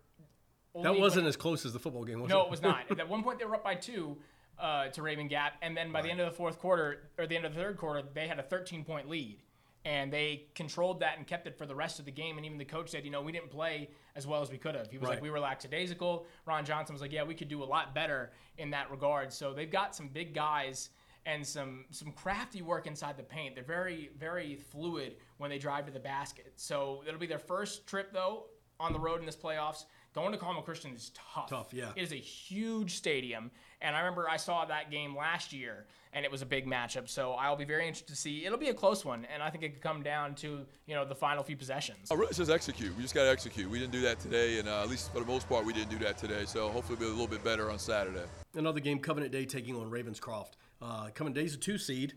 That 0.81 0.97
wasn't 0.99 1.27
as 1.27 1.37
close 1.37 1.65
as 1.65 1.73
the 1.73 1.79
football 1.79 2.03
game, 2.03 2.19
was 2.19 2.29
no, 2.29 2.41
it 2.45 2.49
was 2.49 2.61
not. 2.63 2.89
At 2.99 3.07
one 3.07 3.21
point, 3.21 3.37
they 3.37 3.45
were 3.45 3.53
up 3.55 3.63
by 3.63 3.75
two 3.75 4.17
uh, 4.57 4.87
to 4.87 5.01
Rabun 5.01 5.29
Gap, 5.29 5.53
and 5.61 5.77
then 5.77 5.91
by 5.91 6.01
the 6.01 6.09
end 6.09 6.19
of 6.19 6.27
the 6.27 6.35
fourth 6.35 6.57
quarter 6.57 7.09
or 7.19 7.27
the 7.27 7.35
end 7.35 7.45
of 7.45 7.53
the 7.53 7.59
third 7.61 7.77
quarter, 7.77 8.01
they 8.15 8.27
had 8.27 8.39
a 8.39 8.43
13 8.43 8.83
point 8.83 9.07
lead, 9.07 9.39
and 9.85 10.11
they 10.13 10.45
controlled 10.55 10.99
that 11.01 11.17
and 11.17 11.27
kept 11.27 11.45
it 11.47 11.57
for 11.57 11.65
the 11.65 11.75
rest 11.75 11.99
of 11.99 12.05
the 12.05 12.11
game. 12.11 12.37
And 12.37 12.45
even 12.45 12.57
the 12.57 12.65
coach 12.65 12.89
said, 12.89 13.03
you 13.03 13.11
know, 13.11 13.21
we 13.21 13.31
didn't 13.31 13.49
play 13.49 13.89
as 14.15 14.25
well 14.25 14.41
as 14.41 14.49
we 14.49 14.57
could 14.57 14.75
have. 14.75 14.89
He 14.89 14.97
was 14.97 15.07
Right. 15.09 15.15
like, 15.15 15.23
we 15.23 15.29
were 15.29 15.39
lackadaisical. 15.39 16.25
Ron 16.45 16.63
Johnson 16.65 16.93
was 16.93 17.01
like, 17.01 17.11
yeah, 17.11 17.23
we 17.23 17.35
could 17.35 17.49
do 17.49 17.61
a 17.63 17.65
lot 17.65 17.93
better 17.93 18.31
in 18.57 18.69
that 18.71 18.89
regard. 18.91 19.33
So 19.33 19.53
they've 19.53 19.71
got 19.71 19.95
some 19.95 20.07
big 20.07 20.33
guys. 20.33 20.89
And 21.25 21.47
some 21.47 21.85
some 21.89 22.11
crafty 22.11 22.61
work 22.61 22.85
inside 22.85 23.15
the 23.15 23.23
paint. 23.23 23.55
They're 23.55 23.63
very 23.63 24.09
very 24.19 24.57
fluid 24.57 25.15
when 25.37 25.49
they 25.49 25.57
drive 25.57 25.85
to 25.85 25.91
the 25.93 25.99
basket. 26.01 26.51
So 26.57 27.01
it'll 27.07 27.17
be 27.17 27.27
their 27.27 27.39
first 27.39 27.87
trip 27.87 28.11
though 28.11 28.47
on 28.77 28.91
the 28.91 28.99
road 28.99 29.21
in 29.21 29.25
this 29.25 29.37
playoffs. 29.37 29.85
Going 30.13 30.33
to 30.33 30.37
Carmel 30.37 30.61
Christian 30.63 30.93
is 30.93 31.11
tough. 31.15 31.49
Tough, 31.49 31.73
yeah. 31.73 31.91
It 31.95 32.01
is 32.01 32.11
a 32.11 32.17
huge 32.17 32.95
stadium, 32.95 33.51
and 33.83 33.95
I 33.95 33.99
remember 33.99 34.27
I 34.29 34.37
saw 34.37 34.65
that 34.65 34.89
game 34.89 35.15
last 35.15 35.53
year, 35.53 35.85
and 36.13 36.25
it 36.25 36.31
was 36.31 36.41
a 36.41 36.45
big 36.45 36.65
matchup. 36.65 37.09
So 37.09 37.33
I'll 37.33 37.55
be 37.57 37.65
very 37.65 37.85
interested 37.87 38.07
to 38.07 38.15
see. 38.15 38.45
It'll 38.45 38.57
be 38.57 38.69
a 38.69 38.73
close 38.73 39.03
one, 39.05 39.27
and 39.31 39.43
I 39.43 39.49
think 39.49 39.63
it 39.63 39.73
could 39.73 39.81
come 39.81 40.01
down 40.01 40.33
to 40.35 40.65
you 40.87 40.95
know 40.95 41.05
the 41.05 41.15
final 41.15 41.43
few 41.43 41.57
possessions. 41.57 42.09
Uh, 42.09 42.17
It's 42.21 42.37
just 42.37 42.49
execute. 42.49 42.95
We 42.95 43.03
just 43.03 43.13
got 43.13 43.23
to 43.23 43.29
execute. 43.29 43.69
We 43.69 43.77
didn't 43.79 43.91
do 43.91 44.01
that 44.01 44.19
today, 44.19 44.57
and 44.59 44.67
uh, 44.67 44.81
at 44.81 44.89
least 44.89 45.11
for 45.13 45.19
the 45.19 45.25
most 45.25 45.47
part, 45.49 45.65
we 45.65 45.73
didn't 45.73 45.89
do 45.91 45.99
that 45.99 46.17
today. 46.17 46.45
So 46.45 46.69
hopefully, 46.69 46.97
we'll 46.99 47.09
be 47.09 47.13
a 47.13 47.19
little 47.19 47.27
bit 47.35 47.43
better 47.43 47.69
on 47.69 47.77
Saturday. 47.77 48.23
Another 48.55 48.79
game, 48.79 48.99
Covenant 48.99 49.31
Day 49.31 49.45
taking 49.45 49.75
on 49.75 49.91
Ravenscroft. 49.91 50.53
Uh, 50.81 51.09
Covenant 51.13 51.35
Day's 51.35 51.53
a 51.53 51.57
two 51.57 51.77
seed. 51.77 52.13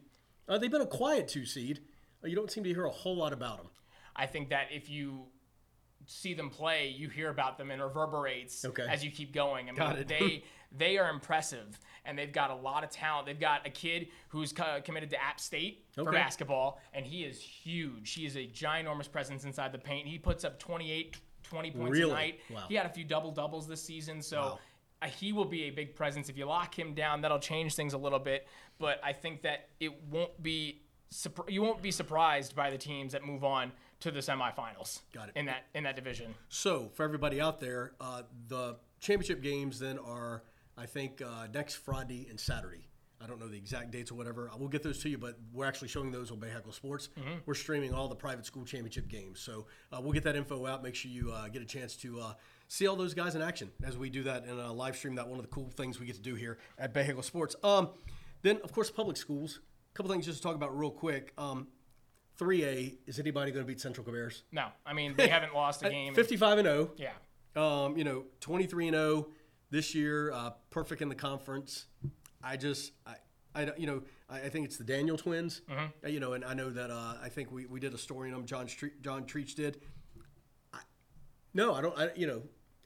Uh, 0.49 0.57
they've 0.59 0.71
been 0.71 0.81
a 0.83 0.87
quiet 0.87 1.27
two 1.29 1.45
seed. 1.45 1.81
You 2.25 2.37
don't 2.37 2.51
seem 2.51 2.65
to 2.65 2.71
hear 2.71 2.85
a 2.85 2.91
whole 2.91 3.17
lot 3.17 3.33
about 3.33 3.59
them. 3.59 3.67
I 4.15 4.27
think 4.27 4.49
that 4.51 4.69
if 4.71 4.89
you 4.89 5.27
see 6.07 6.35
them 6.35 6.51
play, 6.51 6.89
you 6.89 7.09
hear 7.09 7.31
about 7.31 7.59
them 7.59 7.71
and 7.71 7.83
reverberates 7.83 8.65
Okay. 8.65 8.87
as 8.89 9.05
you 9.05 9.11
keep 9.11 9.33
going. 9.33 9.67
I 9.69 9.73
mean, 9.73 9.77
Got 9.77 9.99
it. 9.99 10.09
they 10.09 10.45
they 10.77 10.99
are 10.99 11.09
impressive 11.11 11.79
and 12.05 12.19
they've 12.19 12.33
got 12.33 12.51
a 12.51 12.55
lot 12.55 12.85
of 12.85 12.91
talent. 12.91 13.27
They've 13.27 13.39
got 13.39 13.67
a 13.67 13.71
kid 13.71 14.09
who's 14.29 14.53
co- 14.53 14.81
committed 14.85 15.11
to 15.11 15.23
App 15.23 15.41
State 15.41 15.85
for 15.93 16.11
basketball, 16.13 16.81
and 16.93 17.05
he 17.05 17.25
is 17.25 17.41
huge. 17.41 18.13
He 18.13 18.27
is 18.27 18.37
a 18.37 18.47
ginormous 18.47 19.11
presence 19.11 19.45
inside 19.45 19.73
the 19.73 19.79
paint. 19.79 20.07
He 20.07 20.19
puts 20.19 20.45
up 20.45 20.59
28, 20.61 21.17
20 21.43 21.71
points 21.73 21.91
Really? 21.99 22.11
a 22.11 22.15
night. 22.15 22.41
Wow. 22.51 22.65
He 22.69 22.75
had 22.77 22.87
a 22.87 22.91
few 22.91 23.05
double 23.05 23.33
doubles 23.33 23.67
this 23.67 23.83
season, 23.83 24.23
so. 24.23 24.41
Wow. 24.41 24.59
He 25.19 25.31
will 25.33 25.45
be 25.45 25.65
a 25.65 25.71
big 25.71 25.95
presence. 25.95 26.31
If 26.31 26.39
you 26.39 26.47
lock 26.47 26.77
him 26.77 26.95
down, 26.95 27.21
that'll 27.21 27.39
change 27.39 27.75
things 27.75 27.93
a 27.93 27.99
little 27.99 28.19
bit. 28.19 28.49
But 28.79 28.99
I 29.05 29.13
think 29.13 29.43
that 29.43 29.69
it 29.79 29.93
won't 30.11 30.43
be 30.43 30.83
you 31.49 31.61
won't 31.63 31.83
be 31.83 31.91
surprised 31.91 32.57
by 32.57 32.71
the 32.71 32.79
teams 32.79 33.13
that 33.13 33.23
move 33.25 33.45
on 33.45 33.73
to 34.01 34.11
the 34.11 34.21
semifinals. 34.21 35.01
Got 35.13 35.29
it. 35.29 35.37
In 35.37 35.47
that 35.47 35.65
in 35.75 35.85
that 35.85 35.97
division. 35.97 36.35
So, 36.49 36.91
for 36.95 37.03
everybody 37.03 37.41
out 37.41 37.61
there, 37.61 37.93
uh, 38.01 38.23
the 38.49 38.77
championship 39.01 39.43
games 39.43 39.79
then 39.79 39.99
are, 39.99 40.43
I 40.77 40.87
think, 40.87 41.23
uh, 41.23 41.47
next 41.53 41.77
Friday 41.77 42.27
and 42.29 42.39
Saturday. 42.39 42.89
I 43.23 43.27
don't 43.27 43.41
know 43.41 43.49
the 43.49 43.57
exact 43.57 43.93
dates 43.93 44.11
or 44.11 44.15
whatever. 44.15 44.51
I 44.53 44.57
will 44.57 44.69
get 44.69 44.83
those 44.83 44.99
to 44.99 45.09
you, 45.09 45.17
but 45.17 45.39
we're 45.51 45.65
actually 45.65 45.89
showing 45.89 46.11
those 46.11 46.31
on 46.31 46.39
Bay 46.39 46.51
Heckle 46.51 46.73
Sports. 46.73 47.09
Mm-hmm. 47.19 47.39
We're 47.47 47.55
streaming 47.55 47.95
all 47.95 48.09
the 48.09 48.15
private 48.15 48.45
school 48.45 48.67
championship 48.67 49.09
games. 49.09 49.41
So, 49.41 49.67
uh, 49.91 50.01
we'll 50.03 50.13
get 50.13 50.25
that 50.25 50.37
info 50.37 50.67
out. 50.67 50.83
Make 50.83 50.95
sure 50.95 51.11
you 51.11 51.33
uh, 51.33 51.49
get 51.49 51.63
a 51.63 51.67
chance 51.67 51.97
to 51.97 52.21
uh, 52.21 52.33
see 52.69 52.87
all 52.87 52.97
those 52.97 53.15
guys 53.15 53.35
in 53.35 53.41
action 53.41 53.71
as 53.85 53.97
we 53.97 54.11
do 54.11 54.25
that 54.25 54.45
in 54.45 54.59
a 54.59 54.73
live 54.73 54.97
stream. 54.97 55.15
That 55.15 55.29
one 55.29 55.39
of 55.39 55.45
the 55.45 55.51
cool 55.51 55.71
things 55.71 55.99
we 55.99 56.07
get 56.07 56.17
to 56.17 56.23
do 56.23 56.35
here 56.35 56.59
at 56.79 56.93
Bay 56.93 57.05
Heckle 57.05 57.23
Sports. 57.23 57.57
Um, 57.63 57.89
then, 58.43 58.61
of 58.63 58.73
course, 58.73 58.91
public 58.91 59.17
schools. 59.17 59.61
A 59.93 59.97
couple 59.97 60.13
things 60.13 60.27
just 60.27 60.39
to 60.39 60.43
talk 60.43 60.55
about 60.55 60.79
real 60.79 60.91
quick. 60.91 61.33
Um, 61.39 61.69
3A, 62.39 62.97
is 63.07 63.19
anybody 63.19 63.51
going 63.51 63.65
to 63.65 63.69
beat 63.69 63.81
Central 63.81 64.07
Cabarrus? 64.07 64.43
No, 64.53 64.69
I 64.85 64.93
mean 64.93 65.15
they 65.17 65.29
haven't 65.29 65.55
lost 65.63 65.83
a 65.83 65.91
game. 65.91 66.15
55 66.15 66.59
and 66.59 66.67
0. 66.67 66.91
Yeah. 66.97 67.11
Um, 67.57 67.97
you 67.97 68.05
know, 68.05 68.25
23 68.41 68.89
and 68.89 68.95
0 68.95 69.29
this 69.71 69.95
year, 69.95 70.31
uh, 70.33 70.51
perfect 70.71 71.01
in 71.03 71.09
the 71.09 71.15
conference. 71.15 71.87
I 72.43 72.57
just, 72.57 72.93
I, 73.07 73.15
I 73.55 73.65
don't- 73.65 73.79
you 73.81 73.87
know, 73.87 74.03
I, 74.29 74.41
I 74.43 74.49
think 74.51 74.67
it's 74.67 74.77
the 74.77 74.85
Daniel 74.85 75.17
twins. 75.17 75.63
Uh, 75.71 76.09
You 76.09 76.21
know, 76.21 76.35
and 76.35 76.45
I 76.45 76.55
know 76.55 76.71
that 76.71 76.91
uh, 76.91 77.15
I 77.23 77.29
think 77.29 77.51
we, 77.51 77.67
we 77.67 77.81
did 77.81 77.95
a 77.95 77.99
story 77.99 78.29
on 78.31 78.37
them. 78.37 78.47
John 78.47 78.69
Street, 78.69 79.03
John 79.03 79.25
Treach 79.25 79.55
did. 79.55 79.81
I, 80.75 80.79
no, 81.55 81.75
I 81.75 81.81
don't. 81.81 81.99
I, 81.99 82.11
you 82.15 82.27
know, 82.27 82.43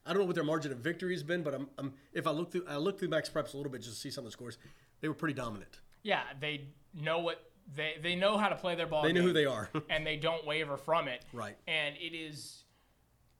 I 0.07 0.13
don't 0.13 0.21
know 0.23 0.27
what 0.27 0.35
their 0.37 0.45
margin 0.45 0.71
of 0.73 0.79
victory 0.79 1.13
has 1.13 1.23
been, 1.25 1.43
but 1.43 1.53
I'm, 1.55 1.69
I'm 1.77 1.93
if 2.13 2.27
I 2.27 2.31
look 2.31 2.53
through, 2.53 2.65
I 2.69 2.77
look 2.77 2.99
through 2.99 3.09
Max 3.09 3.29
Preps 3.29 3.53
a 3.55 3.57
little 3.57 3.73
bit 3.73 3.83
just 3.83 3.95
to 3.97 4.01
see 4.01 4.11
some 4.11 4.23
of 4.23 4.27
the 4.27 4.33
scores. 4.33 4.57
They 5.01 5.09
were 5.09 5.15
pretty 5.15 5.35
dominant. 5.35 5.81
Yeah, 6.03 6.23
they 6.41 6.69
know 6.95 7.19
what 7.19 7.50
they 7.75 7.95
they 8.03 8.15
know 8.17 8.37
how 8.37 8.49
to 8.49 8.57
play 8.57 8.75
their 8.75 8.87
ball. 8.87 9.03
They 9.03 9.13
know 9.13 9.23
who 9.23 9.33
they 9.33 9.47
are. 9.47 9.69
and 9.91 10.07
they 10.07 10.17
don't 10.17 10.47
waver 10.47 10.77
from 10.77 11.09
it. 11.09 11.25
Right. 11.33 11.57
And 11.67 11.97
it 11.97 12.17
is 12.17 12.65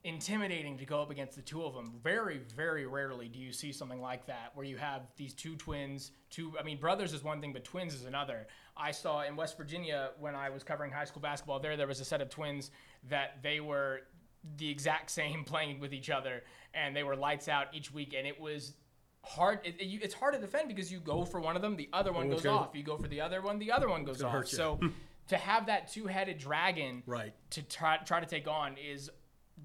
intimidating 0.03 0.79
to 0.79 0.87
go 0.87 1.03
up 1.03 1.11
against 1.11 1.37
the 1.37 1.43
two 1.43 1.63
of 1.63 1.75
them. 1.75 1.93
Very, 2.03 2.41
very 2.57 2.87
rarely 2.87 3.29
do 3.29 3.39
you 3.39 3.53
see 3.53 3.71
something 3.71 4.01
like 4.01 4.27
that 4.27 4.53
where 4.55 4.65
you 4.65 4.79
have 4.79 5.03
these 5.17 5.35
two 5.35 5.57
twins. 5.57 6.13
Two, 6.31 6.55
I 6.59 6.63
mean, 6.63 6.79
brothers 6.79 7.13
is 7.13 7.23
one 7.23 7.41
thing, 7.41 7.53
but 7.53 7.65
twins 7.65 7.95
is 7.95 8.07
another. 8.07 8.47
I 8.77 8.93
saw 8.93 9.23
in 9.23 9.37
West 9.37 9.59
Virginia 9.59 10.11
when 10.19 10.35
I 10.35 10.49
was 10.49 10.63
covering 10.63 10.91
high 10.91 11.05
school 11.05 11.21
basketball 11.21 11.61
there, 11.61 11.77
there 11.77 11.87
was 11.87 12.01
a 12.01 12.05
set 12.05 12.23
of 12.23 12.31
twins 12.31 12.71
that 13.11 13.43
they 13.43 13.61
were 13.61 14.01
the 14.57 14.71
exact 14.71 15.11
same 15.11 15.45
playing 15.47 15.81
with 15.81 15.93
each 15.93 16.09
other, 16.09 16.45
and 16.73 16.97
they 16.97 17.03
were 17.03 17.17
lights 17.17 17.49
out 17.49 17.67
each 17.75 17.93
week, 17.93 18.15
and 18.17 18.27
it 18.27 18.41
was 18.41 18.73
hard. 19.25 19.61
It, 19.65 19.77
it- 19.81 19.87
you- 19.87 20.01
it's 20.03 20.15
hard 20.15 20.35
to 20.35 20.41
defend 20.41 20.69
because 20.69 20.91
you 20.93 21.01
go 21.01 21.25
for 21.25 21.41
one 21.41 21.57
of 21.57 21.63
them, 21.63 21.77
the 21.77 21.89
other 21.93 22.13
one 22.13 22.29
goes 22.31 22.43
gonna- 22.43 22.59
off. 22.59 22.75
You 22.75 22.83
go 22.83 22.97
for 22.97 23.09
the 23.09 23.21
other 23.21 23.41
one, 23.43 23.59
the 23.59 23.73
other 23.73 23.89
one 23.89 24.05
goes 24.05 24.23
off. 24.23 24.47
So 24.47 24.81
to 25.29 25.37
have 25.37 25.67
that 25.67 25.89
two-headed 25.93 26.39
dragon 26.39 27.03
Right. 27.07 27.33
to 27.51 27.63
try 27.63 27.99
try 27.99 28.21
to 28.21 28.27
take 28.27 28.49
on 28.49 28.77
is 28.77 29.11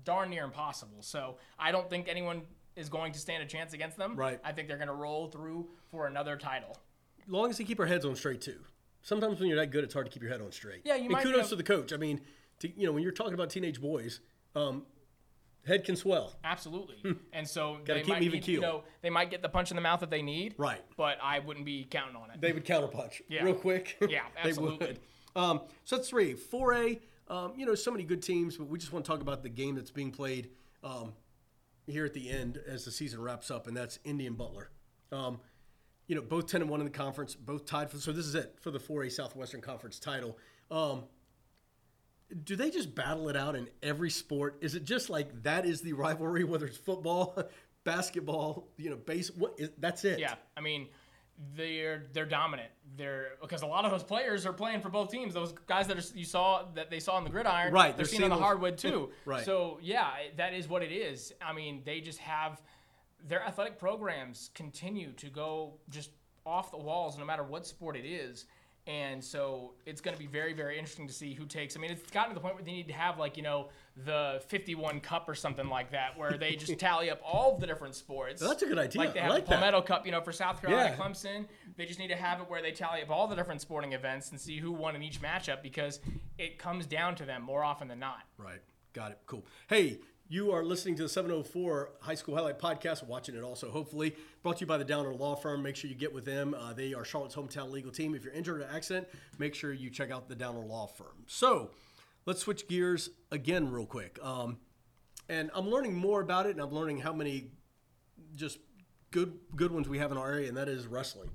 darn 0.03 0.29
near 0.29 0.43
impossible. 0.43 1.01
So 1.01 1.37
I 1.57 1.71
don't 1.71 1.89
think 1.89 2.07
anyone 2.07 2.43
is 2.75 2.89
going 2.89 3.13
to 3.13 3.19
stand 3.19 3.41
a 3.41 3.45
chance 3.45 3.73
against 3.73 3.97
them. 3.97 4.15
Right. 4.15 4.39
I 4.43 4.51
think 4.51 4.67
they're 4.67 4.77
going 4.77 4.89
to 4.89 4.93
roll 4.93 5.27
through 5.27 5.69
for 5.89 6.07
another 6.07 6.35
title. 6.35 6.77
As 7.25 7.31
long 7.31 7.49
as 7.49 7.57
they 7.57 7.63
keep 7.63 7.79
our 7.79 7.85
heads 7.85 8.05
on 8.05 8.15
straight 8.15 8.41
too. 8.41 8.59
Sometimes 9.01 9.39
when 9.39 9.47
you're 9.49 9.57
that 9.59 9.71
good, 9.71 9.83
it's 9.83 9.93
hard 9.93 10.05
to 10.07 10.11
keep 10.11 10.21
your 10.21 10.31
head 10.31 10.41
on 10.41 10.51
straight. 10.51 10.81
Yeah, 10.83 10.95
you 10.95 11.03
and 11.03 11.11
might 11.11 11.23
kudos 11.23 11.49
to 11.49 11.55
the 11.55 11.63
coach. 11.63 11.93
I 11.93 11.97
mean, 11.97 12.21
to, 12.59 12.69
you 12.79 12.85
know, 12.85 12.91
when 12.91 13.03
you're 13.03 13.11
talking 13.11 13.33
about 13.35 13.49
teenage 13.51 13.79
boys, 13.79 14.19
um, 14.55 14.83
head 15.65 15.83
can 15.83 15.95
swell. 15.95 16.33
Absolutely. 16.43 17.15
and 17.33 17.47
so 17.47 17.75
Hmm. 17.75 17.83
Gotta 17.83 17.93
they 17.99 17.99
keep 18.01 18.09
might 18.09 18.21
even 18.23 18.39
need, 18.39 18.47
you 18.47 18.59
keel. 18.59 18.61
know, 18.61 18.83
they 19.01 19.09
might 19.09 19.29
get 19.31 19.41
the 19.41 19.49
punch 19.49 19.71
in 19.71 19.75
the 19.75 19.81
mouth 19.81 19.99
that 20.01 20.09
they 20.09 20.21
need. 20.21 20.55
Right. 20.57 20.81
But 20.97 21.17
I 21.21 21.39
wouldn't 21.39 21.65
be 21.65 21.85
counting 21.89 22.15
on 22.15 22.29
it. 22.31 22.39
They 22.41 22.51
would 22.53 22.65
counterpunch 22.65 23.21
Yeah. 23.27 23.43
real 23.43 23.55
quick. 23.55 23.97
Yeah, 24.09 24.21
they 24.43 24.53
would. 24.53 24.99
Um, 25.35 25.61
so 25.83 25.97
that's 25.97 26.09
three. 26.09 26.33
4A, 26.33 26.99
um, 27.27 27.53
you 27.57 27.65
know, 27.65 27.75
so 27.75 27.91
many 27.91 28.03
good 28.03 28.21
teams, 28.21 28.57
but 28.57 28.67
we 28.67 28.77
just 28.79 28.93
want 28.93 29.03
to 29.05 29.11
talk 29.11 29.21
about 29.21 29.43
the 29.43 29.49
game 29.49 29.75
that's 29.75 29.91
being 29.91 30.11
played 30.11 30.49
um, 30.83 31.13
here 31.87 32.05
at 32.05 32.13
the 32.13 32.29
end 32.29 32.59
as 32.67 32.85
the 32.85 32.91
season 32.91 33.21
wraps 33.21 33.49
up, 33.51 33.67
and 33.67 33.75
that's 33.75 33.99
Indian 34.05 34.33
Butler. 34.33 34.69
Um, 35.11 35.39
you 36.07 36.15
know, 36.15 36.21
both 36.21 36.45
10 36.47 36.61
and 36.61 36.69
1 36.69 36.79
in 36.81 36.85
the 36.85 36.91
conference, 36.91 37.35
both 37.35 37.65
tied 37.65 37.89
for, 37.89 37.97
so 37.97 38.11
this 38.11 38.25
is 38.27 38.35
it 38.35 38.55
for 38.61 38.69
the 38.71 38.79
4A 38.79 39.11
Southwestern 39.11 39.59
Conference 39.61 39.99
title. 39.99 40.37
Um, 40.69 41.05
do 42.43 42.55
they 42.55 42.69
just 42.69 42.95
battle 42.95 43.29
it 43.29 43.35
out 43.37 43.55
in 43.55 43.67
every 43.83 44.09
sport? 44.09 44.57
Is 44.61 44.75
it 44.75 44.83
just 44.83 45.09
like 45.09 45.43
that 45.43 45.65
is 45.65 45.81
the 45.81 45.93
rivalry, 45.93 46.43
whether 46.43 46.65
it's 46.65 46.77
football, 46.77 47.37
basketball, 47.83 48.67
you 48.77 48.89
know, 48.89 48.95
base? 48.97 49.29
What 49.31 49.55
is, 49.57 49.69
that's 49.77 50.03
it. 50.05 50.19
Yeah, 50.19 50.35
I 50.57 50.61
mean, 50.61 50.87
they're 51.55 52.03
they're 52.13 52.25
dominant. 52.25 52.69
They're 52.97 53.31
because 53.41 53.61
a 53.61 53.67
lot 53.67 53.85
of 53.85 53.91
those 53.91 54.03
players 54.03 54.45
are 54.45 54.53
playing 54.53 54.81
for 54.81 54.89
both 54.89 55.11
teams. 55.11 55.33
Those 55.33 55.53
guys 55.67 55.87
that 55.87 55.97
are, 55.97 56.17
you 56.17 56.25
saw 56.25 56.63
that 56.75 56.89
they 56.89 56.99
saw 56.99 57.13
on 57.13 57.23
the 57.23 57.29
gridiron, 57.29 57.73
Right, 57.73 57.89
They're, 57.89 57.97
they're 57.97 58.05
seeing 58.05 58.23
on 58.23 58.29
the 58.29 58.35
those- 58.35 58.43
hardwood 58.43 58.77
too. 58.77 59.11
Right. 59.25 59.45
So 59.45 59.79
yeah, 59.81 60.09
that 60.37 60.53
is 60.53 60.67
what 60.67 60.81
it 60.83 60.91
is. 60.91 61.33
I 61.41 61.53
mean, 61.53 61.81
they 61.85 61.99
just 62.01 62.19
have 62.19 62.61
their 63.27 63.43
athletic 63.43 63.77
programs 63.79 64.49
continue 64.53 65.11
to 65.13 65.29
go 65.29 65.73
just 65.89 66.11
off 66.45 66.71
the 66.71 66.77
walls, 66.77 67.17
no 67.17 67.25
matter 67.25 67.43
what 67.43 67.65
sport 67.65 67.95
it 67.97 68.05
is. 68.05 68.45
And 68.87 69.23
so 69.23 69.73
it's 69.87 69.99
going 69.99 70.15
to 70.15 70.19
be 70.19 70.27
very, 70.27 70.53
very 70.53 70.77
interesting 70.77 71.07
to 71.07 71.13
see 71.13 71.33
who 71.33 71.45
takes. 71.45 71.75
I 71.75 71.79
mean, 71.79 71.89
it's 71.89 72.11
gotten 72.11 72.29
to 72.29 72.35
the 72.35 72.39
point 72.39 72.53
where 72.53 72.63
they 72.63 72.71
need 72.71 72.87
to 72.87 72.93
have 72.93 73.17
like 73.17 73.35
you 73.35 73.41
know 73.41 73.69
the 74.05 74.43
51 74.47 74.99
Cup 74.99 75.27
or 75.27 75.33
something 75.33 75.67
like 75.69 75.91
that, 75.91 76.15
where 76.17 76.37
they 76.37 76.55
just 76.55 76.77
tally 76.79 77.09
up 77.09 77.19
all 77.25 77.57
the 77.57 77.65
different 77.65 77.95
sports. 77.95 78.41
That's 78.41 78.61
a 78.61 78.67
good 78.67 78.77
idea. 78.77 79.01
Like 79.01 79.13
they 79.15 79.21
I 79.21 79.23
have 79.23 79.31
like 79.31 79.45
the 79.45 79.49
that. 79.51 79.59
Palmetto 79.59 79.81
Cup, 79.81 80.05
you 80.05 80.11
know, 80.11 80.21
for 80.21 80.31
South 80.31 80.61
Carolina, 80.61 80.95
Yeah. 80.95 81.03
Clemson. 81.03 81.45
They 81.77 81.85
just 81.85 81.97
need 81.97 82.09
to 82.09 82.15
have 82.15 82.41
it 82.41 82.49
where 82.49 82.61
they 82.61 82.71
tally 82.71 83.01
up 83.01 83.09
all 83.09 83.27
the 83.27 83.35
different 83.35 83.59
sporting 83.61 83.93
events 83.93 84.29
and 84.29 84.39
see 84.39 84.57
who 84.59 84.71
won 84.71 84.95
in 84.95 85.01
each 85.01 85.19
matchup 85.19 85.63
because 85.63 85.99
it 86.37 86.59
comes 86.59 86.85
down 86.85 87.15
to 87.15 87.25
them 87.25 87.41
more 87.41 87.63
often 87.63 87.87
than 87.87 87.99
not. 87.99 88.19
Right. 88.37 88.61
Got 88.93 89.11
it. 89.11 89.19
Cool. 89.25 89.45
Hey, 89.67 89.97
you 90.27 90.51
are 90.51 90.63
listening 90.63 90.95
to 90.95 91.03
the 91.03 91.09
704 91.09 91.91
High 92.01 92.15
School 92.15 92.35
Highlight 92.35 92.57
Podcast, 92.57 93.05
watching 93.05 93.35
it 93.35 93.43
also, 93.43 93.69
hopefully. 93.69 94.15
Brought 94.41 94.57
to 94.57 94.61
you 94.61 94.65
by 94.67 94.77
the 94.77 94.85
Downer 94.85 95.13
Law 95.13 95.35
Firm. 95.35 95.61
Make 95.61 95.75
sure 95.75 95.89
you 95.89 95.95
get 95.95 96.13
with 96.13 96.25
them. 96.25 96.55
Uh, 96.55 96.73
they 96.73 96.93
are 96.93 97.05
Charlotte's 97.05 97.35
hometown 97.35 97.69
legal 97.71 97.91
team. 97.91 98.15
If 98.15 98.23
you're 98.23 98.33
injured 98.33 98.61
in 98.61 98.67
an 98.67 98.75
accident, 98.75 99.07
make 99.37 99.53
sure 99.53 99.71
you 99.71 99.89
check 99.89 100.11
out 100.11 100.27
the 100.27 100.35
Downer 100.35 100.65
Law 100.65 100.87
Firm. 100.87 101.25
So 101.27 101.71
let's 102.25 102.41
switch 102.41 102.67
gears 102.67 103.11
again, 103.31 103.71
real 103.71 103.85
quick. 103.85 104.17
Um, 104.23 104.57
and 105.29 105.51
I'm 105.53 105.69
learning 105.69 105.95
more 105.95 106.21
about 106.21 106.47
it, 106.47 106.51
and 106.51 106.61
I'm 106.61 106.71
learning 106.73 106.99
how 106.99 107.13
many 107.13 107.51
just 108.35 108.59
good 109.11 109.33
good 109.55 109.71
ones 109.71 109.87
we 109.87 109.99
have 109.99 110.11
in 110.11 110.17
our 110.17 110.31
area, 110.31 110.47
and 110.47 110.57
that 110.57 110.67
is 110.69 110.87
wrestling. 110.87 111.29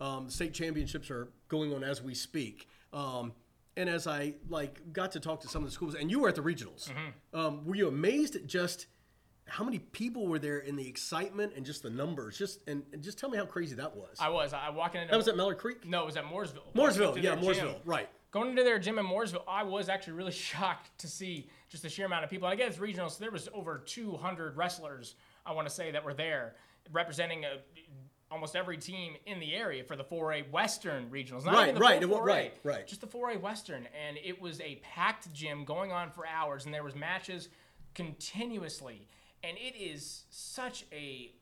Um, 0.00 0.30
state 0.30 0.54
championships 0.54 1.10
are 1.10 1.28
going 1.48 1.74
on 1.74 1.82
as 1.82 2.02
we 2.02 2.14
speak. 2.14 2.68
Um, 2.92 3.32
and 3.78 3.88
as 3.88 4.06
I 4.06 4.34
like 4.48 4.92
got 4.92 5.12
to 5.12 5.20
talk 5.20 5.40
to 5.42 5.48
some 5.48 5.62
of 5.62 5.68
the 5.68 5.72
schools, 5.72 5.94
and 5.94 6.10
you 6.10 6.18
were 6.18 6.28
at 6.28 6.34
the 6.34 6.42
regionals, 6.42 6.90
um, 7.32 7.64
were 7.64 7.76
you 7.76 7.88
amazed 7.88 8.34
at 8.34 8.46
just 8.46 8.86
how 9.46 9.64
many 9.64 9.78
people 9.78 10.26
were 10.26 10.38
there 10.38 10.58
in 10.58 10.76
the 10.76 10.86
excitement 10.86 11.52
and 11.56 11.64
just 11.64 11.82
the 11.82 11.88
numbers? 11.88 12.36
Just 12.36 12.60
and, 12.68 12.82
and 12.92 13.02
just 13.02 13.18
tell 13.18 13.30
me 13.30 13.38
how 13.38 13.46
crazy 13.46 13.76
that 13.76 13.96
was. 13.96 14.16
I 14.20 14.28
was. 14.28 14.52
I 14.52 14.68
walking 14.70 15.00
into 15.00 15.12
that 15.12 15.16
was 15.16 15.28
at 15.28 15.36
Mallard 15.36 15.58
Creek. 15.58 15.86
no, 15.86 16.02
it 16.02 16.06
was 16.06 16.16
at 16.16 16.24
Mooresville. 16.24 16.74
Mooresville, 16.74 17.22
yeah, 17.22 17.36
Mooresville, 17.36 17.54
gym. 17.54 17.82
right. 17.84 18.08
Going 18.30 18.50
into 18.50 18.62
their 18.62 18.78
gym 18.78 18.98
in 18.98 19.06
Mooresville, 19.06 19.44
I 19.48 19.62
was 19.62 19.88
actually 19.88 20.14
really 20.14 20.32
shocked 20.48 20.90
to 20.98 21.06
see 21.06 21.48
just 21.68 21.84
the 21.84 21.88
sheer 21.88 22.06
amount 22.06 22.24
of 22.24 22.30
people. 22.30 22.48
And 22.48 22.52
I 22.52 22.56
guess 22.56 22.72
it's 22.72 22.78
regional, 22.80 23.08
so 23.08 23.20
there 23.20 23.30
was 23.30 23.48
over 23.54 23.78
200 23.86 24.56
wrestlers. 24.56 25.14
I 25.46 25.52
want 25.52 25.68
to 25.68 25.72
say 25.72 25.92
that 25.92 26.04
were 26.04 26.14
there 26.14 26.56
representing 26.92 27.44
a, 27.44 27.58
almost 28.30 28.54
every 28.56 28.76
team 28.76 29.14
in 29.26 29.40
the 29.40 29.54
area 29.54 29.82
for 29.84 29.96
the 29.96 30.04
4A 30.04 30.50
Western 30.50 31.08
regionals. 31.10 31.44
Not 31.44 31.54
Right, 31.54 31.78
right, 31.78 32.02
full 32.02 32.10
it 32.10 32.12
wa- 32.14 32.18
4A, 32.20 32.26
right, 32.26 32.54
right. 32.62 32.86
Just 32.86 33.00
the 33.00 33.06
4A 33.06 33.40
Western, 33.40 33.88
and 34.06 34.18
it 34.22 34.40
was 34.40 34.60
a 34.60 34.76
packed 34.76 35.32
gym 35.32 35.64
going 35.64 35.92
on 35.92 36.10
for 36.10 36.26
hours, 36.26 36.64
and 36.66 36.74
there 36.74 36.84
was 36.84 36.94
matches 36.94 37.48
continuously, 37.94 39.06
and 39.42 39.56
it 39.56 39.76
is 39.76 40.24
such 40.30 40.84
a 40.92 41.32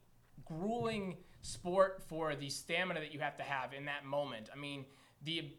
grueling 0.45 1.17
sport 1.43 2.03
for 2.07 2.35
the 2.37 2.49
stamina 2.51 3.01
that 3.01 3.13
you 3.15 3.21
have 3.21 3.37
to 3.37 3.43
have 3.43 3.73
in 3.73 3.85
that 3.87 4.05
moment. 4.05 4.49
I 4.53 4.57
mean, 4.57 4.85
the 5.25 5.53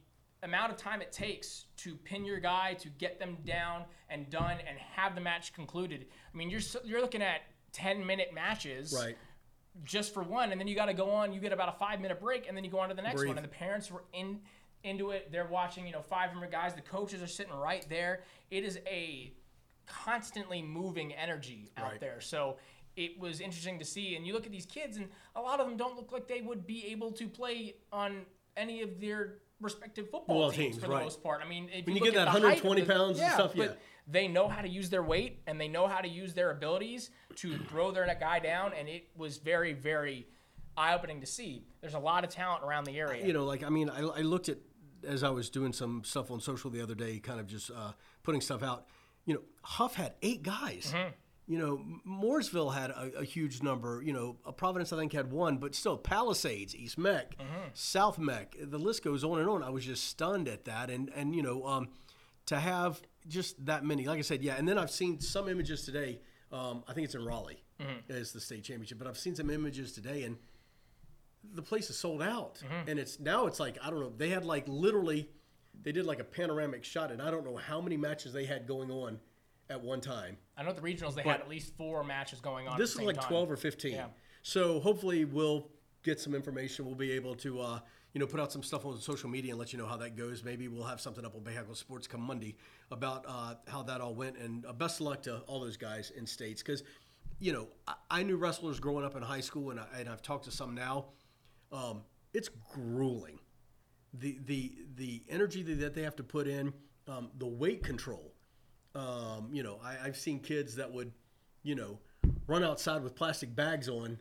amount 0.44 0.72
of 0.72 0.78
time 0.78 1.02
it 1.02 1.12
takes 1.12 1.66
to 1.78 1.96
pin 1.96 2.24
your 2.26 2.40
guy, 2.40 2.76
to 2.76 2.90
get 2.90 3.20
them 3.20 3.38
down 3.46 3.84
and 4.10 4.30
done, 4.30 4.58
and 4.68 4.78
have 4.78 5.16
the 5.16 5.22
match 5.22 5.54
concluded. 5.54 6.06
I 6.34 6.38
mean, 6.38 6.50
you're 6.50 6.62
you're 6.84 7.02
looking 7.02 7.22
at 7.22 7.42
10 7.74 8.06
minute 8.06 8.34
matches, 8.34 8.94
Right. 8.98 9.18
Just 9.84 10.14
for 10.14 10.24
one, 10.24 10.52
and 10.52 10.60
then 10.60 10.68
you 10.68 10.76
got 10.76 10.86
to 10.88 10.94
go 10.94 11.10
on. 11.12 11.34
You 11.34 11.40
get 11.40 11.54
about 11.54 11.70
a 11.70 11.78
five 11.78 12.00
minute 12.02 12.20
break, 12.20 12.48
and 12.48 12.56
then 12.58 12.64
you 12.64 12.70
go 12.72 12.80
on 12.80 12.90
to 12.90 12.96
the 12.96 13.02
next 13.02 13.16
Breathe. 13.18 13.28
one. 13.30 13.38
And 13.38 13.46
the 13.46 13.50
parents 13.50 13.92
were 13.92 14.04
in 14.14 14.40
into 14.84 15.12
it. 15.12 15.32
They're 15.32 15.48
watching, 15.48 15.86
you 15.86 15.92
know, 15.94 16.02
500 16.02 16.52
guys. 16.52 16.74
The 16.74 16.82
coaches 16.82 17.22
are 17.22 17.28
sitting 17.28 17.54
right 17.54 17.86
there. 17.90 18.24
It 18.52 18.64
is 18.64 18.80
a 18.88 19.34
constantly 19.86 20.62
moving 20.62 21.14
energy 21.14 21.72
out 21.78 21.92
Right. 21.92 22.00
there. 22.00 22.22
So 22.22 22.58
it 22.96 23.20
was 23.20 23.40
interesting 23.42 23.80
to 23.80 23.86
see. 23.86 24.16
And 24.16 24.26
you 24.26 24.34
look 24.34 24.46
at 24.46 24.52
these 24.52 24.66
kids, 24.66 24.98
and 24.98 25.10
a 25.36 25.42
lot 25.42 25.60
of 25.60 25.68
them 25.68 25.78
don't 25.78 25.96
look 25.96 26.12
like 26.12 26.28
they 26.28 26.42
would 26.42 26.66
be 26.68 26.86
able 26.88 27.12
to 27.14 27.28
play 27.28 27.76
on 27.92 28.26
any 28.56 28.82
of 28.82 29.00
their 29.00 29.36
respective 29.62 30.10
football 30.10 30.40
Well, 30.40 30.52
teams, 30.52 30.76
teams, 30.76 30.84
for 30.84 30.90
the 30.90 30.96
most 31.00 31.24
part. 31.24 31.42
I 31.44 31.48
mean, 31.48 31.70
if 31.74 31.86
When 31.86 31.96
you, 31.96 32.06
you 32.06 32.12
get 32.12 32.20
at 32.20 32.26
that 32.26 32.34
the 32.42 32.48
height 32.48 32.58
of 32.60 32.64
120 32.64 32.82
the- 32.82 32.94
pounds 32.94 33.20
and 33.20 33.32
stuff, 33.34 33.54
but 33.56 33.70
yeah. 33.72 33.76
They 34.10 34.28
know 34.28 34.48
how 34.48 34.62
to 34.62 34.70
use 34.70 34.90
their 34.90 35.04
weight 35.04 35.42
and 35.48 35.60
they 35.60 35.68
know 35.68 35.88
how 35.88 36.00
to 36.00 36.08
use 36.08 36.34
their 36.34 36.52
abilities 36.52 37.10
to 37.36 37.58
throw 37.70 37.92
their 37.92 38.06
guy 38.20 38.40
down, 38.40 38.72
and 38.74 38.88
it 38.88 39.10
was 39.16 39.38
very, 39.38 39.74
very 39.74 40.28
eye-opening 40.78 41.20
to 41.22 41.28
see. 41.28 41.66
There's 41.82 41.94
a 41.94 42.00
lot 42.00 42.24
of 42.24 42.30
talent 42.30 42.64
around 42.64 42.86
the 42.86 42.98
area. 42.98 43.26
you 43.26 43.34
know, 43.34 43.46
like 43.46 43.64
I 43.64 43.70
mean, 43.70 43.90
I, 43.90 44.00
I 44.02 44.22
looked 44.22 44.50
at 44.50 44.58
as 45.06 45.24
I 45.24 45.30
was 45.30 45.50
doing 45.50 45.74
some 45.74 46.04
stuff 46.04 46.32
on 46.32 46.40
social 46.40 46.70
the 46.72 46.82
other 46.82 46.96
day, 46.96 47.20
kind 47.20 47.40
of 47.40 47.48
just 47.48 47.70
uh, 47.72 47.92
putting 48.24 48.42
stuff 48.42 48.64
out. 48.64 48.86
You 49.26 49.36
know, 49.36 49.42
Hough 49.64 49.96
had 49.96 50.14
eight 50.22 50.42
guys. 50.44 50.94
You 51.50 51.58
know, 51.60 51.82
Mooresville 52.06 52.74
had 52.74 52.90
a, 52.92 53.20
a 53.20 53.24
huge 53.24 53.64
number. 53.64 54.02
You 54.02 54.12
know, 54.14 54.38
uh, 54.46 54.52
Providence 54.52 54.92
I 54.92 54.98
think 54.98 55.14
had 55.14 55.32
one, 55.32 55.58
but 55.58 55.76
still 55.76 55.98
Palisades, 55.98 56.76
East 56.76 56.98
Meck, 56.98 57.36
South 57.74 58.18
Meck. 58.20 58.56
The 58.62 58.78
list 58.78 59.04
goes 59.04 59.24
on 59.24 59.40
and 59.40 59.50
on. 59.50 59.64
I 59.64 59.70
was 59.70 59.86
just 59.86 60.06
stunned 60.06 60.48
at 60.48 60.66
that, 60.66 60.90
and 60.90 61.10
and 61.16 61.36
you 61.36 61.42
know, 61.44 61.66
um, 61.66 61.90
to 62.48 62.60
have 62.60 63.02
just 63.28 63.64
that 63.66 63.86
many. 63.86 64.06
Like 64.08 64.20
I 64.20 64.22
said, 64.24 64.42
yeah. 64.42 64.56
And 64.58 64.68
then 64.68 64.78
I've 64.78 64.92
seen 64.92 65.20
some 65.20 65.48
images 65.48 65.84
today. 65.84 66.20
Um, 66.52 66.84
I 66.88 66.94
think 66.94 67.06
it's 67.06 67.16
in 67.16 67.24
Raleigh 67.26 67.62
as 68.10 68.32
the 68.32 68.40
state 68.42 68.64
championship, 68.64 68.98
but 68.98 69.08
I've 69.08 69.18
seen 69.18 69.36
some 69.36 69.50
images 69.50 69.92
today, 69.92 70.24
and 70.24 70.38
the 71.54 71.62
place 71.62 71.90
is 71.90 71.98
sold 71.98 72.22
out 72.22 72.56
Mm-hmm. 72.66 72.90
and 72.90 73.00
it's 73.00 73.20
now 73.22 73.46
it's 73.48 73.60
like 73.60 73.78
i 73.82 73.90
don't 73.90 74.00
know 74.02 74.12
they 74.18 74.30
had 74.30 74.44
like 74.44 74.66
literally 74.68 75.30
they 75.84 75.92
did 75.94 76.06
like 76.06 76.20
a 76.20 76.24
panoramic 76.24 76.84
shot 76.84 77.10
and 77.12 77.22
i 77.22 77.30
don't 77.32 77.46
know 77.46 77.56
how 77.56 77.80
many 77.80 77.96
matches 77.96 78.34
they 78.34 78.44
had 78.46 78.68
going 78.68 78.92
on 78.92 79.18
at 79.70 79.80
one 79.82 80.02
time 80.02 80.36
I 80.58 80.64
know 80.64 80.70
at 80.70 80.76
the 80.76 80.82
regionals 80.82 81.14
they 81.16 81.22
had 81.22 81.40
at 81.40 81.48
least 81.48 81.74
four 81.78 82.04
matches 82.04 82.42
going 82.42 82.68
on. 82.68 82.78
this 82.80 82.92
is 82.96 83.02
like 83.02 83.16
time. 83.18 83.30
12 83.30 83.52
or 83.52 83.56
15 83.56 83.92
Yeah. 83.94 84.06
so 84.42 84.80
hopefully 84.82 85.24
we'll 85.26 85.70
get 86.04 86.20
some 86.20 86.34
information 86.36 86.86
we'll 86.86 86.96
be 86.96 87.12
able 87.12 87.36
to 87.36 87.62
uh, 87.62 87.80
you 88.18 88.20
know 88.20 88.26
put 88.26 88.40
out 88.40 88.52
some 88.52 88.64
stuff 88.64 88.84
on 88.84 89.00
social 89.00 89.30
media 89.30 89.52
and 89.52 89.60
let 89.60 89.72
you 89.72 89.78
know 89.78 89.86
how 89.86 89.98
that 89.98 90.18
goes. 90.18 90.44
Maybe 90.44 90.68
we'll 90.68 90.86
have 90.86 91.00
something 91.00 91.24
up 91.24 91.36
on 91.36 91.42
Bayhackle 91.42 91.78
Sports 91.78 92.08
come 92.08 92.22
Monday 92.22 92.56
about 92.90 93.24
uh, 93.28 93.54
how 93.68 93.84
that 93.84 94.02
all 94.02 94.16
went. 94.16 94.40
And 94.40 94.66
uh, 94.66 94.74
best 94.74 95.00
of 95.00 95.06
luck 95.06 95.22
to 95.24 95.42
all 95.42 95.60
those 95.60 95.78
guys 95.78 96.12
in 96.18 96.26
states. 96.26 96.64
Because 96.64 96.82
you 97.38 97.54
know 97.54 97.68
I, 97.88 97.94
I 98.10 98.24
knew 98.24 98.36
wrestlers 98.36 98.80
growing 98.80 99.06
up 99.06 99.16
in 99.16 99.22
high 99.22 99.42
school 99.42 99.70
and, 99.70 99.80
I, 99.80 99.86
and 100.00 100.10
I've 100.10 100.24
talked 100.24 100.46
to 100.46 100.52
some 100.52 100.74
now. 100.74 101.10
Um, 101.72 102.02
it's 102.34 102.50
grueling. 102.74 103.38
The 104.16 104.40
the 104.46 104.74
the 104.96 105.22
energy 105.30 105.62
that 105.62 105.94
they 105.94 106.02
have 106.02 106.16
to 106.16 106.24
put 106.24 106.48
in, 106.48 106.74
um, 107.08 107.30
the 107.38 107.46
weight 107.46 107.84
control. 107.84 108.34
Um, 108.96 109.50
you 109.52 109.62
know, 109.62 109.80
I, 109.84 110.08
I've 110.08 110.18
seen 110.18 110.40
kids 110.40 110.78
that 110.78 110.92
would, 110.92 111.12
you 111.62 111.76
know, 111.76 112.00
run 112.48 112.64
outside 112.64 113.04
with 113.04 113.14
plastic 113.14 113.56
bags 113.56 113.88
on 113.88 114.18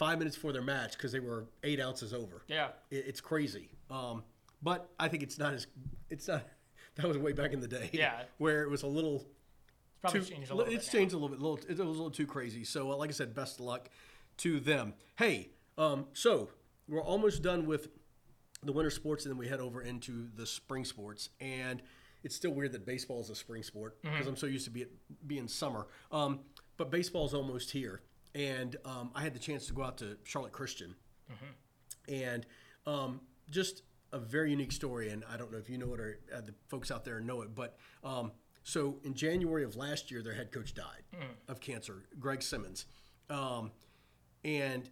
five 0.00 0.18
minutes 0.18 0.34
before 0.36 0.52
their 0.52 0.62
match 0.62 0.92
because 0.96 1.12
they 1.12 1.20
were 1.20 1.44
eight 1.62 1.78
ounces 1.80 2.12
over. 2.14 2.42
Yeah. 2.48 2.68
It, 2.90 3.04
it's 3.06 3.20
crazy. 3.20 3.68
Um, 3.90 4.24
but 4.62 4.88
I 4.98 5.08
think 5.08 5.22
it's 5.22 5.38
not 5.38 5.52
as 5.54 5.66
it's 6.08 6.26
not. 6.26 6.42
That 6.96 7.06
was 7.06 7.16
way 7.18 7.32
back 7.32 7.52
in 7.52 7.60
the 7.60 7.68
day. 7.68 7.88
Yeah. 7.92 8.22
where 8.38 8.62
it 8.64 8.68
was 8.68 8.82
a 8.82 8.86
little 8.86 9.16
It's 9.16 10.00
probably 10.02 10.20
too- 10.20 10.26
changed 10.34 10.50
a 10.50 10.54
little 10.54 10.72
It's 10.74 10.86
bit 10.86 10.92
now. 10.94 10.98
changed 11.00 11.14
a 11.14 11.16
little 11.18 11.28
bit. 11.28 11.40
Little, 11.40 11.58
it 11.68 11.78
was 11.78 11.78
a 11.78 11.84
little 11.84 12.10
too 12.10 12.26
crazy. 12.26 12.64
So, 12.64 12.90
uh, 12.90 12.96
like 12.96 13.08
I 13.10 13.12
said, 13.12 13.32
best 13.34 13.60
of 13.60 13.64
luck 13.66 13.88
to 14.38 14.58
them. 14.58 14.94
Hey, 15.16 15.50
um, 15.78 16.06
so 16.14 16.48
we're 16.88 17.00
almost 17.02 17.42
done 17.42 17.64
with 17.64 17.88
the 18.64 18.72
winter 18.72 18.90
sports, 18.90 19.24
and 19.24 19.30
then 19.32 19.38
we 19.38 19.46
head 19.46 19.60
over 19.60 19.80
into 19.82 20.28
the 20.34 20.44
spring 20.46 20.84
sports. 20.84 21.28
And 21.40 21.80
it's 22.24 22.34
still 22.34 22.50
weird 22.50 22.72
that 22.72 22.84
baseball 22.84 23.20
is 23.20 23.30
a 23.30 23.36
spring 23.36 23.62
sport 23.62 23.96
because 24.02 24.26
I'm 24.26 24.36
so 24.36 24.46
used 24.46 24.64
to 24.64 24.70
be 24.70 24.84
being 25.26 25.46
summer. 25.48 25.86
Um, 26.10 26.40
but 26.76 26.90
baseball's 26.90 27.32
almost 27.34 27.70
here, 27.70 28.02
and 28.34 28.76
um, 28.84 29.10
I 29.14 29.22
had 29.22 29.34
the 29.34 29.38
chance 29.38 29.66
to 29.66 29.72
go 29.72 29.82
out 29.82 29.98
to 29.98 30.16
Charlotte 30.24 30.52
Christian 30.52 30.94
and 32.08 32.46
um, 32.86 33.20
just 33.50 33.82
a 34.12 34.18
very 34.18 34.50
unique 34.50 34.72
story. 34.72 35.10
And 35.10 35.24
I 35.32 35.36
don't 35.36 35.52
know 35.52 35.58
if 35.58 35.68
you 35.70 35.78
know 35.78 35.94
it 35.94 36.00
or 36.00 36.18
uh, 36.34 36.40
the 36.40 36.54
folks 36.68 36.90
out 36.90 37.04
there 37.04 37.20
know 37.20 37.42
it, 37.42 37.54
but 37.54 37.76
um, 38.04 38.32
so 38.62 38.98
in 39.04 39.14
January 39.14 39.64
of 39.64 39.76
last 39.76 40.10
year, 40.10 40.22
their 40.22 40.34
head 40.34 40.52
coach 40.52 40.74
died 40.74 41.02
of 41.48 41.60
cancer, 41.60 42.04
Greg 42.18 42.42
Simmons, 42.42 42.86
um, 43.28 43.70
and 44.44 44.88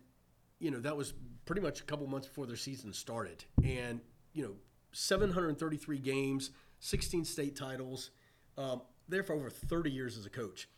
you 0.59 0.71
know 0.71 0.81
that 0.81 0.97
was 0.97 1.15
pretty 1.45 1.61
much 1.63 1.81
a 1.81 1.85
couple 1.85 2.07
months 2.07 2.27
before 2.27 2.47
their 2.47 2.57
season 2.57 2.93
started, 2.93 3.45
and 3.65 4.01
you 4.33 4.43
know 4.43 4.53
733 4.93 5.99
games, 5.99 6.51
16 6.81 7.25
state 7.25 7.57
titles, 7.57 8.11
um, 8.57 8.83
there 9.09 9.23
for 9.23 9.35
over 9.35 9.51
30 9.51 9.91
years 9.91 10.17
as 10.17 10.27
a 10.27 10.31
coach. 10.31 10.69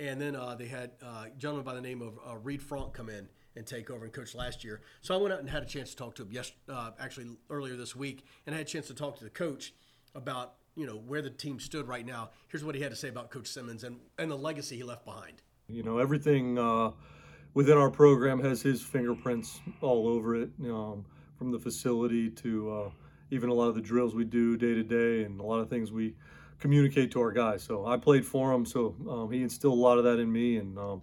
And 0.00 0.18
then 0.18 0.34
uh, 0.34 0.54
they 0.54 0.66
had 0.66 0.92
uh, 1.02 1.26
a 1.26 1.30
gentleman 1.36 1.62
by 1.62 1.74
the 1.74 1.80
name 1.80 2.00
of 2.00 2.18
uh, 2.26 2.34
Reed 2.38 2.62
Frank 2.62 2.94
come 2.94 3.10
in 3.10 3.28
and 3.54 3.66
take 3.66 3.90
over 3.90 4.04
and 4.04 4.12
coach 4.12 4.34
last 4.34 4.64
year. 4.64 4.80
So 5.02 5.14
I 5.14 5.18
went 5.18 5.34
out 5.34 5.40
and 5.40 5.50
had 5.50 5.62
a 5.62 5.66
chance 5.66 5.90
to 5.90 5.96
talk 5.96 6.14
to 6.14 6.22
him 6.22 6.30
yes, 6.32 6.52
uh, 6.70 6.92
actually 6.98 7.36
earlier 7.50 7.76
this 7.76 7.94
week, 7.94 8.24
and 8.46 8.54
I 8.54 8.58
had 8.58 8.66
a 8.66 8.70
chance 8.70 8.86
to 8.86 8.94
talk 8.94 9.18
to 9.18 9.24
the 9.24 9.30
coach 9.30 9.74
about 10.14 10.54
you 10.74 10.86
know 10.86 10.96
where 10.96 11.20
the 11.20 11.28
team 11.28 11.60
stood 11.60 11.86
right 11.86 12.06
now. 12.06 12.30
Here's 12.48 12.64
what 12.64 12.74
he 12.74 12.80
had 12.80 12.90
to 12.92 12.96
say 12.96 13.08
about 13.08 13.30
Coach 13.30 13.48
Simmons 13.48 13.84
and, 13.84 13.98
and 14.18 14.30
the 14.30 14.38
legacy 14.38 14.76
he 14.76 14.84
left 14.84 15.04
behind. 15.04 15.42
You 15.68 15.82
know, 15.82 15.98
everything 15.98 16.58
uh, 16.58 16.92
within 17.52 17.76
our 17.76 17.90
program 17.90 18.40
has 18.40 18.62
his 18.62 18.80
fingerprints 18.80 19.60
all 19.82 20.08
over 20.08 20.34
it, 20.34 20.48
um, 20.64 21.04
from 21.36 21.52
the 21.52 21.58
facility 21.58 22.30
to 22.30 22.72
uh, 22.72 22.90
even 23.30 23.50
a 23.50 23.54
lot 23.54 23.68
of 23.68 23.74
the 23.74 23.82
drills 23.82 24.14
we 24.14 24.24
do 24.24 24.56
day 24.56 24.74
to 24.74 24.82
day 24.82 25.24
and 25.24 25.40
a 25.40 25.44
lot 25.44 25.58
of 25.58 25.68
things 25.68 25.92
we 25.92 26.14
communicate 26.60 27.10
to 27.12 27.20
our 27.20 27.32
guys. 27.32 27.62
So 27.62 27.86
I 27.86 27.96
played 27.96 28.24
for 28.24 28.52
him, 28.52 28.64
so 28.64 28.94
um, 29.08 29.30
he 29.30 29.42
instilled 29.42 29.78
a 29.78 29.80
lot 29.80 29.98
of 29.98 30.04
that 30.04 30.18
in 30.18 30.30
me, 30.30 30.58
and 30.58 30.78
um, 30.78 31.02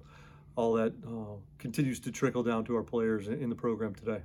all 0.55 0.73
that 0.73 0.93
uh, 1.05 1.35
continues 1.57 1.99
to 2.01 2.11
trickle 2.11 2.43
down 2.43 2.63
to 2.65 2.75
our 2.75 2.83
players 2.83 3.27
in 3.27 3.41
in 3.41 3.49
the 3.49 3.55
program 3.55 3.93
today. 3.93 4.21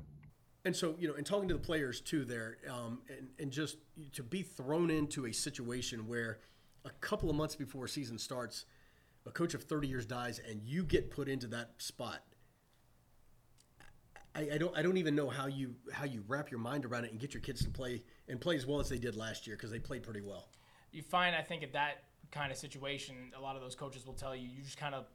And 0.64 0.77
so, 0.77 0.95
you 0.99 1.09
know, 1.09 1.14
and 1.14 1.27
talking 1.27 1.49
to 1.49 1.55
the 1.55 1.61
players 1.61 2.01
too 2.01 2.25
there, 2.25 2.59
um, 2.71 3.01
and, 3.09 3.29
and 3.38 3.51
just 3.51 3.79
to 4.12 4.23
be 4.23 4.42
thrown 4.42 4.90
into 4.90 5.27
a 5.27 5.33
situation 5.33 6.07
where 6.07 6.38
a 6.85 6.90
couple 7.01 7.29
of 7.29 7.35
months 7.35 7.57
before 7.57 7.88
season 7.88 8.16
starts, 8.18 8.64
a 9.27 9.31
coach 9.31 9.55
of 9.55 9.64
30 9.64 9.88
years 9.88 10.07
dies 10.07 10.40
and 10.49 10.62
you 10.64 10.85
get 10.85 11.11
put 11.11 11.29
into 11.29 11.49
that 11.49 11.71
spot. 11.79 12.23
I, 14.35 14.51
I 14.55 14.59
don't 14.59 14.77
I 14.77 14.83
don't 14.83 14.97
even 14.97 15.14
know 15.14 15.29
how 15.29 15.47
you 15.47 15.75
how 15.92 16.05
you 16.05 16.25
wrap 16.27 16.51
your 16.51 16.61
mind 16.61 16.85
around 16.85 17.05
it 17.05 17.11
and 17.11 17.21
get 17.21 17.35
your 17.35 17.42
kids 17.42 17.62
to 17.64 17.71
play 17.71 18.03
and 18.29 18.40
play 18.40 18.57
as 18.57 18.66
well 18.66 18.81
as 18.81 18.88
they 18.88 18.99
did 18.99 19.14
last 19.14 19.47
year 19.47 19.57
because 19.57 19.71
they 19.71 19.79
played 19.79 20.03
pretty 20.03 20.23
well. 20.23 20.49
You 20.92 21.02
find 21.02 21.35
I 21.35 21.42
think 21.42 21.62
at 21.62 21.72
that 21.72 22.05
kind 22.31 22.50
of 22.52 22.59
situation, 22.59 23.33
a 23.37 23.40
lot 23.40 23.57
of 23.57 23.62
those 23.62 23.74
coaches 23.74 24.07
will 24.07 24.14
tell 24.14 24.35
you 24.35 24.46
you 24.48 24.62
just 24.62 24.78
kind 24.78 24.94
of 24.94 25.07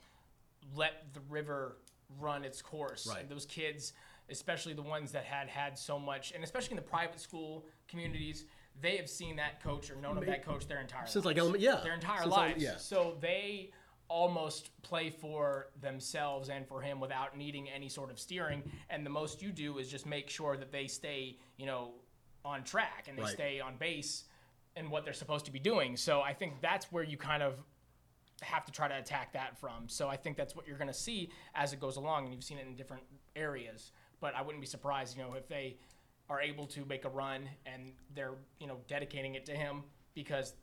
let 0.75 1.13
the 1.13 1.21
river 1.29 1.77
run 2.19 2.43
its 2.43 2.61
course. 2.61 3.07
Right. 3.07 3.21
And 3.21 3.29
those 3.29 3.45
kids, 3.45 3.93
especially 4.29 4.73
the 4.73 4.81
ones 4.81 5.11
that 5.11 5.25
had 5.25 5.47
had 5.47 5.77
so 5.77 5.97
much, 5.99 6.31
and 6.33 6.43
especially 6.43 6.71
in 6.71 6.75
the 6.77 6.81
private 6.89 7.19
school 7.19 7.65
communities, 7.87 8.45
they 8.79 8.97
have 8.97 9.09
seen 9.09 9.35
that 9.37 9.61
coach 9.63 9.89
or 9.89 9.95
known 9.95 10.17
of 10.17 10.25
that 10.25 10.45
coach 10.45 10.67
their 10.67 10.79
entire 10.79 11.07
Since, 11.07 11.25
like, 11.25 11.35
lives. 11.35 11.39
element- 11.43 11.63
yeah. 11.63 11.79
their 11.83 11.93
entire 11.93 12.19
Since, 12.23 12.31
like, 12.31 12.49
lives. 12.51 12.63
yeah. 12.63 12.77
So 12.77 13.17
they 13.19 13.71
almost 14.09 14.69
play 14.83 15.09
for 15.09 15.69
themselves 15.81 16.49
and 16.49 16.65
for 16.67 16.81
him 16.81 16.99
without 16.99 17.35
needing 17.37 17.69
any 17.69 17.89
sort 17.89 18.09
of 18.11 18.19
steering. 18.19 18.63
And 18.89 19.05
the 19.05 19.09
most 19.09 19.41
you 19.41 19.51
do 19.51 19.79
is 19.79 19.89
just 19.89 20.05
make 20.05 20.29
sure 20.29 20.55
that 20.57 20.71
they 20.71 20.87
stay, 20.87 21.37
you 21.57 21.65
know, 21.65 21.93
on 22.45 22.63
track 22.63 23.07
and 23.09 23.17
they 23.17 23.23
Right. 23.23 23.33
stay 23.33 23.59
on 23.59 23.75
base 23.77 24.23
and 24.77 24.91
what 24.91 25.03
they're 25.03 25.13
supposed 25.13 25.45
to 25.45 25.51
be 25.51 25.59
doing. 25.59 25.97
So 25.97 26.21
I 26.21 26.33
think 26.33 26.61
that's 26.61 26.91
where 26.91 27.03
you 27.03 27.17
kind 27.17 27.41
of 27.43 27.55
have 28.41 28.65
to 28.65 28.71
try 28.71 28.87
to 28.87 28.97
attack 28.97 29.33
that 29.33 29.57
from. 29.57 29.87
So 29.87 30.07
I 30.07 30.15
think 30.15 30.37
that's 30.37 30.55
what 30.55 30.67
you're 30.67 30.77
going 30.77 30.89
to 30.89 30.93
see 30.93 31.31
as 31.55 31.73
it 31.73 31.79
goes 31.79 31.97
along, 31.97 32.25
and 32.25 32.33
you've 32.33 32.43
seen 32.43 32.57
it 32.59 32.67
in 32.67 32.75
different 32.75 33.03
areas. 33.35 33.91
But 34.19 34.35
I 34.35 34.41
wouldn't 34.41 34.61
be 34.61 34.67
surprised, 34.67 35.17
you 35.17 35.23
know, 35.23 35.33
if 35.33 35.47
they 35.47 35.77
are 36.29 36.41
able 36.41 36.67
to 36.67 36.85
make 36.85 37.05
a 37.05 37.09
run 37.09 37.49
and 37.65 37.93
they're, 38.13 38.35
you 38.59 38.67
know, 38.67 38.77
dedicating 38.87 39.35
it 39.35 39.45
to 39.45 39.53
him 39.53 39.83
because 40.13 40.53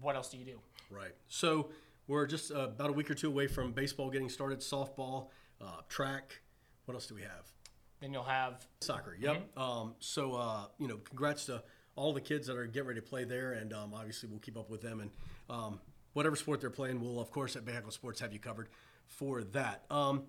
what 0.00 0.16
else 0.16 0.28
do 0.28 0.38
you 0.38 0.44
do? 0.44 0.58
Right. 0.90 1.12
So 1.26 1.70
we're 2.06 2.26
just 2.26 2.52
uh, 2.52 2.60
about 2.60 2.90
a 2.90 2.92
week 2.92 3.10
or 3.10 3.14
two 3.14 3.28
away 3.28 3.46
from 3.46 3.72
baseball 3.72 4.10
getting 4.10 4.28
started, 4.28 4.60
softball, 4.60 5.28
uh, 5.60 5.80
track. 5.88 6.40
What 6.84 6.94
else 6.94 7.06
do 7.06 7.14
we 7.14 7.22
have? 7.22 7.52
Then 8.00 8.12
you'll 8.12 8.22
have 8.22 8.66
Soccer. 8.80 9.16
Yep. 9.18 9.58
Um, 9.58 9.94
so 9.98 10.34
uh, 10.34 10.66
you 10.78 10.86
know, 10.86 10.98
congrats 10.98 11.46
to 11.46 11.62
all 11.98 12.12
the 12.12 12.20
kids 12.20 12.46
that 12.46 12.56
are 12.56 12.66
getting 12.66 12.88
ready 12.88 13.00
to 13.00 13.06
play 13.06 13.24
there, 13.24 13.52
and 13.52 13.72
um, 13.72 13.92
obviously 13.92 14.28
we'll 14.28 14.38
keep 14.38 14.56
up 14.56 14.70
with 14.70 14.80
them 14.80 15.00
and 15.00 15.10
um, 15.50 15.80
whatever 16.12 16.36
sport 16.36 16.60
they're 16.60 16.70
playing, 16.70 17.00
we'll 17.00 17.20
of 17.20 17.30
course 17.30 17.56
at 17.56 17.64
Bayhackle 17.64 17.92
Sports 17.92 18.20
have 18.20 18.32
you 18.32 18.38
covered 18.38 18.68
for 19.06 19.42
that. 19.42 19.84
Um, 19.90 20.22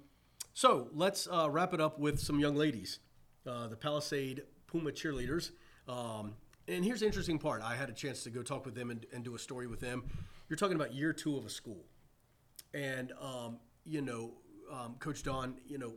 so 0.54 0.90
let's 0.94 1.28
uh, 1.32 1.48
wrap 1.50 1.74
it 1.74 1.80
up 1.80 2.00
with 2.00 2.20
some 2.20 2.40
young 2.40 2.56
ladies, 2.56 3.00
uh, 3.46 3.68
the 3.68 3.76
Palisade 3.76 4.44
Puma 4.68 4.92
cheerleaders. 4.92 5.52
Um, 5.88 6.36
and 6.68 6.84
here's 6.84 7.00
the 7.02 7.06
interesting 7.06 7.40
part: 7.40 7.62
I 7.62 7.76
had 7.76 7.90
a 7.90 7.94
chance 7.94 8.24
to 8.24 8.30
go 8.30 8.42
talk 8.42 8.66
with 8.66 8.76
them 8.76 8.90
and, 8.90 9.06
and 9.14 9.24
do 9.24 9.36
a 9.36 9.40
story 9.40 9.68
with 9.68 9.80
them. 9.80 10.04
You're 10.48 10.58
talking 10.58 10.76
about 10.76 10.94
year 10.94 11.14
two 11.14 11.38
of 11.38 11.46
a 11.46 11.50
school, 11.50 11.86
and 12.74 13.12
um, 13.22 13.58
you 13.86 14.02
know, 14.02 14.34
Coach 15.00 15.24
Dawn, 15.24 15.56
you 15.68 15.78
know, 15.78 15.94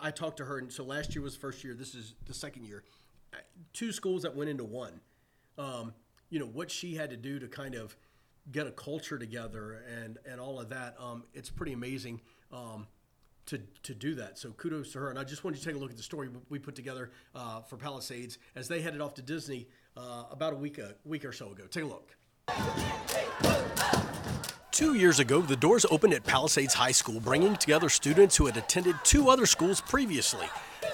I 0.00 0.10
talked 0.10 0.38
to 0.38 0.44
her, 0.44 0.58
and 0.58 0.72
so 0.72 0.84
last 0.84 1.14
year 1.14 1.22
was 1.22 1.34
the 1.34 1.40
first 1.40 1.64
year. 1.64 1.74
This 1.74 1.94
is 1.94 2.14
the 2.26 2.34
second 2.34 2.64
year, 2.64 2.84
two 3.72 3.92
schools 3.92 4.22
that 4.22 4.34
went 4.34 4.50
into 4.50 4.64
one. 4.64 5.00
Um, 5.58 5.94
you 6.30 6.38
know 6.38 6.46
what 6.46 6.70
she 6.70 6.94
had 6.94 7.10
to 7.10 7.16
do 7.16 7.38
to 7.38 7.48
kind 7.48 7.74
of 7.74 7.96
get 8.50 8.66
a 8.66 8.72
culture 8.72 9.18
together 9.18 9.82
and 9.90 10.18
and 10.30 10.40
all 10.40 10.60
of 10.60 10.68
that. 10.70 10.96
Um, 10.98 11.24
it's 11.34 11.50
pretty 11.50 11.72
amazing. 11.72 12.20
Um, 12.52 12.86
to, 13.46 13.60
to 13.84 13.94
do 13.94 14.14
that. 14.16 14.38
So 14.38 14.50
kudos 14.50 14.92
to 14.92 14.98
her. 14.98 15.10
And 15.10 15.18
I 15.18 15.24
just 15.24 15.44
wanted 15.44 15.60
to 15.60 15.64
take 15.64 15.76
a 15.76 15.78
look 15.78 15.90
at 15.90 15.96
the 15.96 16.02
story 16.02 16.28
we 16.48 16.58
put 16.58 16.74
together 16.74 17.12
uh, 17.34 17.62
for 17.62 17.76
Palisades 17.76 18.38
as 18.54 18.68
they 18.68 18.80
headed 18.80 19.00
off 19.00 19.14
to 19.14 19.22
Disney 19.22 19.68
uh, 19.96 20.24
about 20.30 20.52
a 20.52 20.56
week 20.56 20.78
a 20.78 20.94
week 21.04 21.24
or 21.24 21.32
so 21.32 21.52
ago. 21.52 21.64
Take 21.70 21.84
a 21.84 21.86
look. 21.86 22.16
Two 24.72 24.94
years 24.94 25.20
ago, 25.20 25.40
the 25.40 25.56
doors 25.56 25.86
opened 25.90 26.12
at 26.12 26.22
Palisades 26.22 26.74
High 26.74 26.92
School, 26.92 27.18
bringing 27.18 27.56
together 27.56 27.88
students 27.88 28.36
who 28.36 28.44
had 28.44 28.58
attended 28.58 28.96
two 29.04 29.30
other 29.30 29.46
schools 29.46 29.80
previously. 29.80 30.46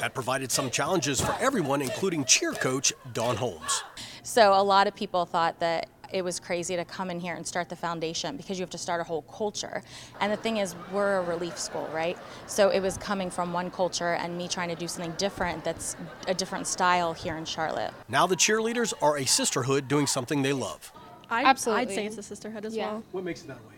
That 0.03 0.15
provided 0.15 0.51
some 0.51 0.69
challenges 0.69 1.21
for 1.21 1.33
everyone, 1.39 1.81
including 1.81 2.25
cheer 2.25 2.51
coach 2.51 2.93
Dawn 3.13 3.37
Holmes. 3.37 3.85
So, 4.25 4.53
a 4.53 4.61
lot 4.61 4.89
of 4.89 4.97
people 4.97 5.27
thought 5.27 5.61
that 5.61 5.89
it 6.13 6.23
was 6.23 6.41
crazy 6.41 6.75
to 6.75 6.85
come 6.85 7.09
in 7.09 7.21
here 7.21 7.37
and 7.37 7.47
start 7.47 7.69
the 7.69 7.77
foundation 7.77 8.37
because 8.37 8.59
you 8.59 8.65
have 8.65 8.71
to 8.71 8.79
start 8.79 9.01
a 9.01 9.05
whole 9.05 9.23
culture. 9.23 9.81
And 10.21 10.33
the 10.33 10.37
thing 10.37 10.57
is, 10.57 10.75
we're 10.93 11.19
a 11.19 11.23
relief 11.23 11.57
school, 11.57 11.89
right? 11.95 12.19
So 12.49 12.71
it 12.71 12.81
was 12.81 12.99
coming 12.99 13.31
from 13.31 13.53
one 13.53 13.71
culture 13.71 14.15
and 14.15 14.37
me 14.37 14.49
trying 14.49 14.71
to 14.71 14.75
do 14.75 14.89
something 14.89 15.13
different 15.19 15.63
that's 15.63 15.95
a 16.27 16.35
different 16.35 16.67
style 16.67 17.13
here 17.13 17.37
in 17.37 17.45
Charlotte. 17.45 17.95
Now 18.09 18.27
the 18.27 18.35
cheerleaders 18.35 18.93
are 19.01 19.19
a 19.19 19.25
sisterhood 19.25 19.87
doing 19.87 20.09
something 20.09 20.43
they 20.43 20.53
love. 20.53 20.93
I'd, 21.31 21.47
Absolutely. 21.47 21.83
I'd 21.83 21.91
say 21.91 22.07
it's 22.07 22.19
a 22.19 22.25
sisterhood 22.25 22.65
as 22.65 22.75
Yeah. 22.75 22.89
well. 22.89 23.05
What 23.13 23.23
makes 23.23 23.43
it 23.43 23.47
that 23.47 23.59
way? 23.69 23.72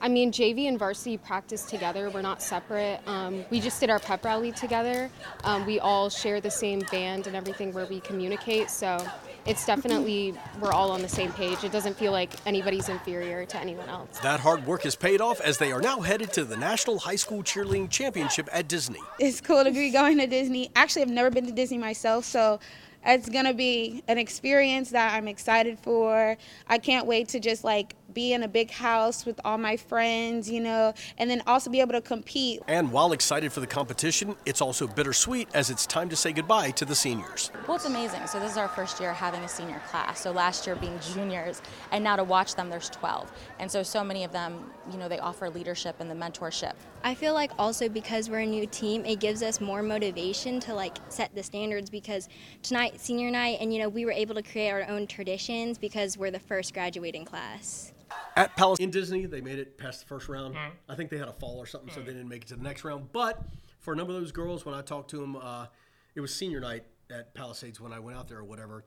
I 0.00 0.08
mean, 0.08 0.30
JV 0.30 0.68
and 0.68 0.78
varsity 0.78 1.16
practice 1.16 1.64
together. 1.64 2.10
We're 2.10 2.22
not 2.22 2.42
separate. 2.42 3.00
Um, 3.06 3.44
we 3.50 3.60
just 3.60 3.80
did 3.80 3.90
our 3.90 3.98
pep 3.98 4.24
rally 4.24 4.52
together. 4.52 5.10
Um, 5.44 5.64
we 5.64 5.80
all 5.80 6.10
share 6.10 6.40
the 6.40 6.50
same 6.50 6.80
band 6.90 7.26
and 7.26 7.34
everything 7.34 7.72
where 7.72 7.86
we 7.86 8.00
communicate. 8.00 8.70
So 8.70 8.98
it's 9.46 9.64
definitely, 9.64 10.34
we're 10.60 10.72
all 10.72 10.90
on 10.90 11.00
the 11.00 11.08
same 11.08 11.32
page. 11.32 11.64
It 11.64 11.72
doesn't 11.72 11.96
feel 11.96 12.12
like 12.12 12.30
anybody's 12.46 12.88
inferior 12.88 13.46
to 13.46 13.58
anyone 13.58 13.88
else. 13.88 14.18
That 14.18 14.40
hard 14.40 14.66
work 14.66 14.82
has 14.82 14.96
paid 14.96 15.20
off 15.20 15.40
as 15.40 15.58
they 15.58 15.72
are 15.72 15.80
now 15.80 16.00
headed 16.00 16.32
to 16.34 16.44
the 16.44 16.56
National 16.56 16.98
High 16.98 17.16
School 17.16 17.42
Cheerleading 17.42 17.90
Championship 17.90 18.48
at 18.52 18.68
Disney. 18.68 19.00
It's 19.18 19.40
cool 19.40 19.64
to 19.64 19.70
be 19.70 19.90
going 19.90 20.18
to 20.18 20.26
Disney. 20.26 20.70
Actually, 20.76 21.02
I've 21.02 21.10
never 21.10 21.30
been 21.30 21.46
to 21.46 21.52
Disney 21.52 21.78
myself, 21.78 22.24
so 22.24 22.60
it's 23.08 23.28
gonna 23.28 23.54
be 23.54 24.02
an 24.08 24.18
experience 24.18 24.90
that 24.90 25.14
I'm 25.14 25.28
excited 25.28 25.78
for. 25.78 26.36
I 26.68 26.78
can't 26.78 27.06
wait 27.06 27.28
to 27.28 27.40
just 27.40 27.62
like 27.62 27.94
be 28.16 28.32
in 28.32 28.42
a 28.42 28.48
big 28.48 28.70
house 28.70 29.26
with 29.26 29.38
all 29.44 29.58
my 29.58 29.76
friends, 29.76 30.50
you 30.50 30.58
know, 30.58 30.94
and 31.18 31.30
then 31.30 31.42
also 31.46 31.70
be 31.70 31.80
able 31.80 31.92
to 31.92 32.00
compete. 32.00 32.62
And 32.66 32.90
while 32.90 33.12
excited 33.12 33.52
for 33.52 33.60
the 33.60 33.66
competition, 33.66 34.34
it's 34.46 34.62
also 34.62 34.86
bittersweet 34.86 35.48
as 35.52 35.68
it's 35.68 35.84
time 35.86 36.08
to 36.08 36.16
say 36.16 36.32
goodbye 36.32 36.70
to 36.72 36.86
the 36.86 36.94
seniors. 36.94 37.50
Well, 37.68 37.76
it's 37.76 37.84
amazing. 37.84 38.26
So, 38.26 38.40
this 38.40 38.52
is 38.52 38.56
our 38.56 38.68
first 38.68 38.98
year 39.00 39.12
having 39.12 39.42
a 39.42 39.48
senior 39.48 39.80
class. 39.90 40.20
So, 40.20 40.32
last 40.32 40.66
year 40.66 40.76
being 40.76 40.98
juniors, 41.12 41.60
and 41.92 42.02
now 42.02 42.16
to 42.16 42.24
watch 42.24 42.54
them, 42.54 42.70
there's 42.70 42.88
12. 42.88 43.30
And 43.58 43.70
so, 43.70 43.82
so 43.82 44.02
many 44.02 44.24
of 44.24 44.32
them, 44.32 44.70
you 44.90 44.96
know, 44.96 45.08
they 45.08 45.18
offer 45.18 45.50
leadership 45.50 45.96
and 46.00 46.10
the 46.10 46.14
mentorship. 46.14 46.72
I 47.04 47.14
feel 47.14 47.34
like 47.34 47.50
also 47.58 47.86
because 47.90 48.30
we're 48.30 48.40
a 48.40 48.46
new 48.46 48.66
team, 48.66 49.04
it 49.04 49.20
gives 49.20 49.42
us 49.42 49.60
more 49.60 49.82
motivation 49.82 50.58
to 50.60 50.74
like 50.74 50.96
set 51.10 51.34
the 51.34 51.42
standards 51.42 51.90
because 51.90 52.30
tonight, 52.62 52.98
senior 52.98 53.30
night, 53.30 53.58
and 53.60 53.74
you 53.74 53.78
know, 53.78 53.90
we 53.90 54.06
were 54.06 54.12
able 54.12 54.34
to 54.36 54.42
create 54.42 54.70
our 54.70 54.88
own 54.88 55.06
traditions 55.06 55.76
because 55.76 56.16
we're 56.16 56.30
the 56.30 56.40
first 56.40 56.72
graduating 56.72 57.26
class. 57.26 57.92
At 58.36 58.54
Palace 58.56 58.78
in 58.80 58.90
Disney, 58.90 59.26
they 59.26 59.40
made 59.40 59.58
it 59.58 59.78
past 59.78 60.00
the 60.00 60.06
first 60.06 60.28
round. 60.28 60.56
I 60.88 60.94
think 60.94 61.10
they 61.10 61.18
had 61.18 61.28
a 61.28 61.32
fall 61.32 61.58
or 61.58 61.66
something, 61.66 61.92
so 61.92 62.00
they 62.00 62.12
didn't 62.12 62.28
make 62.28 62.42
it 62.42 62.48
to 62.48 62.56
the 62.56 62.62
next 62.62 62.84
round. 62.84 63.12
But 63.12 63.40
for 63.80 63.92
a 63.92 63.96
number 63.96 64.12
of 64.14 64.20
those 64.20 64.32
girls, 64.32 64.64
when 64.64 64.74
I 64.74 64.82
talked 64.82 65.10
to 65.10 65.16
them, 65.18 65.36
uh, 65.36 65.66
it 66.14 66.20
was 66.20 66.34
senior 66.34 66.60
night 66.60 66.84
at 67.10 67.34
Palisades 67.34 67.80
when 67.80 67.92
I 67.92 67.98
went 67.98 68.16
out 68.18 68.28
there 68.28 68.38
or 68.38 68.44
whatever. 68.44 68.84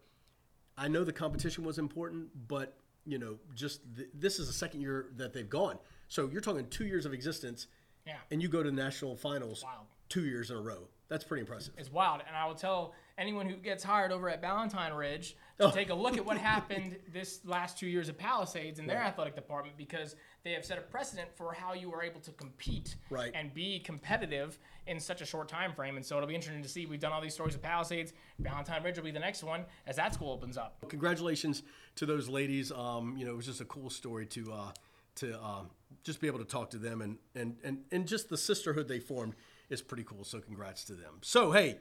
I 0.78 0.88
know 0.88 1.04
the 1.04 1.14
competition 1.14 1.64
was 1.64 1.78
important, 1.80 2.30
but 2.48 2.78
you 3.06 3.18
know, 3.18 3.38
just 3.56 3.82
th- 3.96 4.10
this 4.14 4.40
is 4.40 4.48
the 4.48 4.54
second 4.54 4.82
year 4.82 5.08
that 5.18 5.34
they've 5.34 5.50
gone. 5.50 5.80
So 6.10 6.30
you're 6.32 6.42
talking 6.42 6.68
two 6.70 6.86
years 6.86 7.06
of 7.06 7.14
existence, 7.14 7.68
Yeah. 8.06 8.18
and 8.30 8.42
you 8.42 8.50
go 8.50 8.62
to 8.62 8.72
national 8.72 9.16
finals 9.16 9.64
two 10.10 10.26
years 10.26 10.52
in 10.52 10.58
a 10.58 10.62
row. 10.62 10.88
That's 11.08 11.24
pretty 11.24 11.42
impressive. 11.42 11.74
It's 11.78 11.92
wild. 11.92 12.22
And 12.28 12.36
I 12.36 12.46
will 12.46 12.56
tell 12.56 12.94
anyone 13.20 13.48
who 13.48 13.58
gets 13.58 13.84
hired 13.84 14.12
over 14.12 14.30
at 14.30 14.40
Valentine 14.42 14.94
Ridge 14.94 15.36
to 15.60 15.66
Oh. 15.68 15.72
take 15.72 15.90
a 15.90 15.94
look 15.94 16.18
at 16.18 16.26
what 16.26 16.38
happened 16.54 16.98
this 17.12 17.42
last 17.46 17.78
two 17.78 17.86
years 17.88 18.08
at 18.08 18.18
Palisades 18.18 18.80
in 18.80 18.88
their 18.88 18.98
Right. 19.00 19.08
athletic 19.08 19.36
department 19.36 19.76
because 19.78 20.16
they 20.44 20.54
have 20.54 20.64
set 20.66 20.78
a 20.78 20.82
precedent 20.82 21.30
for 21.36 21.52
how 21.54 21.74
you 21.74 21.94
are 21.94 22.02
able 22.02 22.22
to 22.22 22.32
compete 22.32 22.96
Right. 23.10 23.32
and 23.36 23.54
be 23.54 23.80
competitive 23.82 24.58
in 24.88 25.00
such 25.00 25.22
a 25.22 25.26
short 25.26 25.50
time 25.50 25.74
frame. 25.74 25.98
And 25.98 26.06
so 26.06 26.16
it'll 26.16 26.30
be 26.30 26.34
interesting 26.36 26.64
to 26.64 26.70
see. 26.70 26.86
We've 26.86 27.00
done 27.00 27.12
all 27.12 27.22
these 27.22 27.34
stories 27.34 27.56
at 27.56 27.62
Palisades. 27.62 28.14
Valentine 28.40 28.82
Ridge 28.84 28.96
will 28.96 29.04
be 29.04 29.12
the 29.12 29.20
next 29.20 29.44
one 29.44 29.66
as 29.86 29.98
that 29.98 30.14
school 30.14 30.32
opens 30.32 30.58
up. 30.58 30.78
Congratulations 30.88 31.62
to 31.96 32.06
those 32.06 32.30
ladies. 32.30 32.72
Um, 32.72 33.18
you 33.18 33.26
know, 33.26 33.34
it 33.34 33.38
was 33.38 33.46
just 33.46 33.60
a 33.62 33.66
cool 33.66 33.90
story 33.90 34.26
to 34.28 34.54
uh, 34.54 34.72
to 35.16 35.44
um, 35.44 35.70
just 36.04 36.22
be 36.22 36.28
able 36.28 36.40
to 36.40 36.46
talk 36.46 36.70
to 36.70 36.78
them 36.78 37.02
and, 37.02 37.18
and 37.36 37.58
and 37.66 37.84
and 37.92 38.08
just 38.08 38.30
the 38.30 38.38
sisterhood 38.38 38.88
they 38.88 39.00
formed 39.00 39.36
is 39.70 39.82
pretty 39.82 40.04
cool. 40.06 40.24
So 40.24 40.40
congrats 40.40 40.86
to 40.86 40.94
them. 40.94 41.16
So 41.22 41.52
hey, 41.52 41.80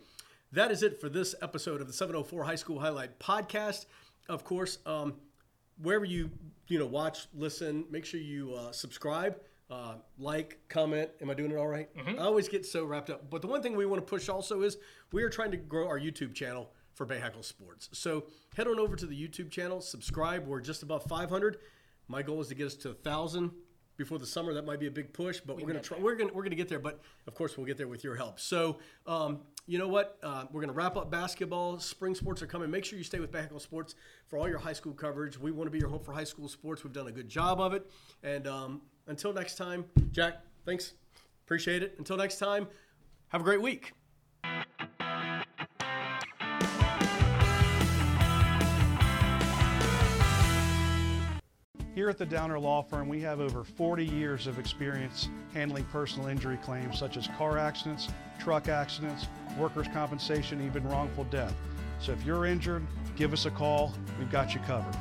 that 0.52 0.70
is 0.70 0.82
it 0.82 1.00
for 1.00 1.08
this 1.08 1.34
episode 1.42 1.80
of 1.80 1.86
the 1.86 1.92
704 1.92 2.44
High 2.44 2.54
School 2.54 2.80
Highlight 2.80 3.18
Podcast. 3.18 3.86
Of 4.28 4.44
course, 4.44 4.78
um, 4.86 5.14
wherever 5.82 6.04
you 6.04 6.30
you 6.68 6.78
know 6.78 6.86
watch, 6.86 7.26
listen, 7.34 7.84
make 7.90 8.04
sure 8.04 8.20
you 8.20 8.54
uh, 8.54 8.72
subscribe. 8.72 9.38
Uh, 9.70 9.96
like, 10.18 10.58
comment. 10.70 11.10
Am 11.20 11.28
I 11.28 11.34
doing 11.34 11.50
it 11.50 11.56
all 11.56 11.66
right? 11.66 11.90
I 12.18 12.22
always 12.22 12.48
get 12.48 12.64
so 12.64 12.86
wrapped 12.86 13.10
up. 13.10 13.28
But 13.28 13.42
the 13.42 13.48
one 13.48 13.62
thing 13.62 13.76
we 13.76 13.84
want 13.84 14.00
to 14.00 14.08
push 14.08 14.30
also 14.30 14.62
is 14.62 14.78
we 15.12 15.22
are 15.22 15.28
trying 15.28 15.50
to 15.50 15.58
grow 15.58 15.86
our 15.86 16.00
YouTube 16.00 16.32
channel 16.34 16.70
for 16.94 17.04
Bay 17.04 17.18
Hackle 17.18 17.42
Sports. 17.42 17.90
So 17.92 18.24
head 18.56 18.66
on 18.66 18.78
over 18.78 18.96
to 18.96 19.04
the 19.06 19.14
YouTube 19.14 19.50
channel, 19.50 19.82
subscribe. 19.82 20.46
We're 20.46 20.62
just 20.62 20.82
above 20.82 21.04
500. 21.04 21.58
My 22.08 22.22
goal 22.22 22.40
is 22.40 22.48
to 22.48 22.54
get 22.54 22.66
us 22.66 22.74
to 22.76 22.88
1,000 22.88 23.50
before 23.98 24.18
the 24.18 24.26
summer. 24.26 24.54
That 24.54 24.64
might 24.64 24.80
be 24.80 24.86
a 24.86 24.90
big 24.90 25.12
push, 25.12 25.40
but 25.40 25.56
we 25.56 25.64
are 25.64 25.66
gonna 25.66 25.80
try. 25.80 25.98
We're 25.98 26.14
gonna 26.14 26.32
we're 26.32 26.44
gonna 26.44 26.54
get 26.54 26.68
there. 26.68 26.78
But 26.78 27.00
of 27.26 27.34
course, 27.34 27.58
we'll 27.58 27.66
get 27.66 27.76
there 27.76 27.88
with 27.88 28.02
your 28.02 28.16
help. 28.16 28.40
So 28.40 28.78
um, 29.06 29.40
you 29.66 29.78
know 29.78 29.88
what? 29.88 30.16
Uh, 30.22 30.44
we're 30.50 30.62
gonna 30.62 30.72
wrap 30.72 30.96
up 30.96 31.10
basketball. 31.10 31.78
Spring 31.78 32.14
sports 32.14 32.40
are 32.40 32.46
coming. 32.46 32.70
Make 32.70 32.86
sure 32.86 32.96
you 32.96 33.04
stay 33.04 33.18
with 33.20 33.30
Bay 33.30 33.46
Sports 33.58 33.96
for 34.26 34.38
all 34.38 34.48
your 34.48 34.58
high 34.58 34.72
school 34.72 34.94
coverage. 34.94 35.38
We 35.38 35.50
want 35.50 35.66
to 35.66 35.70
be 35.70 35.78
your 35.78 35.90
home 35.90 36.02
for 36.02 36.12
high 36.12 36.24
school 36.24 36.48
sports. 36.48 36.84
We've 36.84 36.92
done 36.92 37.08
a 37.08 37.12
good 37.12 37.28
job 37.28 37.60
of 37.60 37.74
it. 37.74 37.90
And 38.22 38.46
um, 38.46 38.80
until 39.06 39.34
next 39.34 39.56
time, 39.56 39.84
Jack. 40.12 40.40
Thanks. 40.64 40.94
Appreciate 41.44 41.82
it. 41.82 41.94
Until 41.98 42.16
next 42.16 42.38
time, 42.38 42.68
have 43.28 43.40
a 43.40 43.44
great 43.44 43.60
week. 43.60 43.92
Here 51.98 52.08
at 52.08 52.16
the 52.16 52.24
Downer 52.24 52.60
Law 52.60 52.80
Firm, 52.80 53.08
we 53.08 53.20
have 53.22 53.40
over 53.40 53.64
40 53.64 54.04
years 54.04 54.46
of 54.46 54.60
experience 54.60 55.28
handling 55.52 55.82
personal 55.86 56.28
injury 56.28 56.56
claims 56.58 56.96
such 56.96 57.16
as 57.16 57.26
car 57.36 57.58
accidents, 57.58 58.08
truck 58.38 58.68
accidents, 58.68 59.26
workers' 59.58 59.88
compensation, 59.92 60.64
even 60.64 60.86
wrongful 60.88 61.24
death. 61.24 61.56
So 61.98 62.12
if 62.12 62.24
you're 62.24 62.46
injured, 62.46 62.86
give 63.16 63.32
us 63.32 63.46
a 63.46 63.50
call. 63.50 63.92
We've 64.16 64.30
got 64.30 64.54
you 64.54 64.60
covered. 64.60 64.94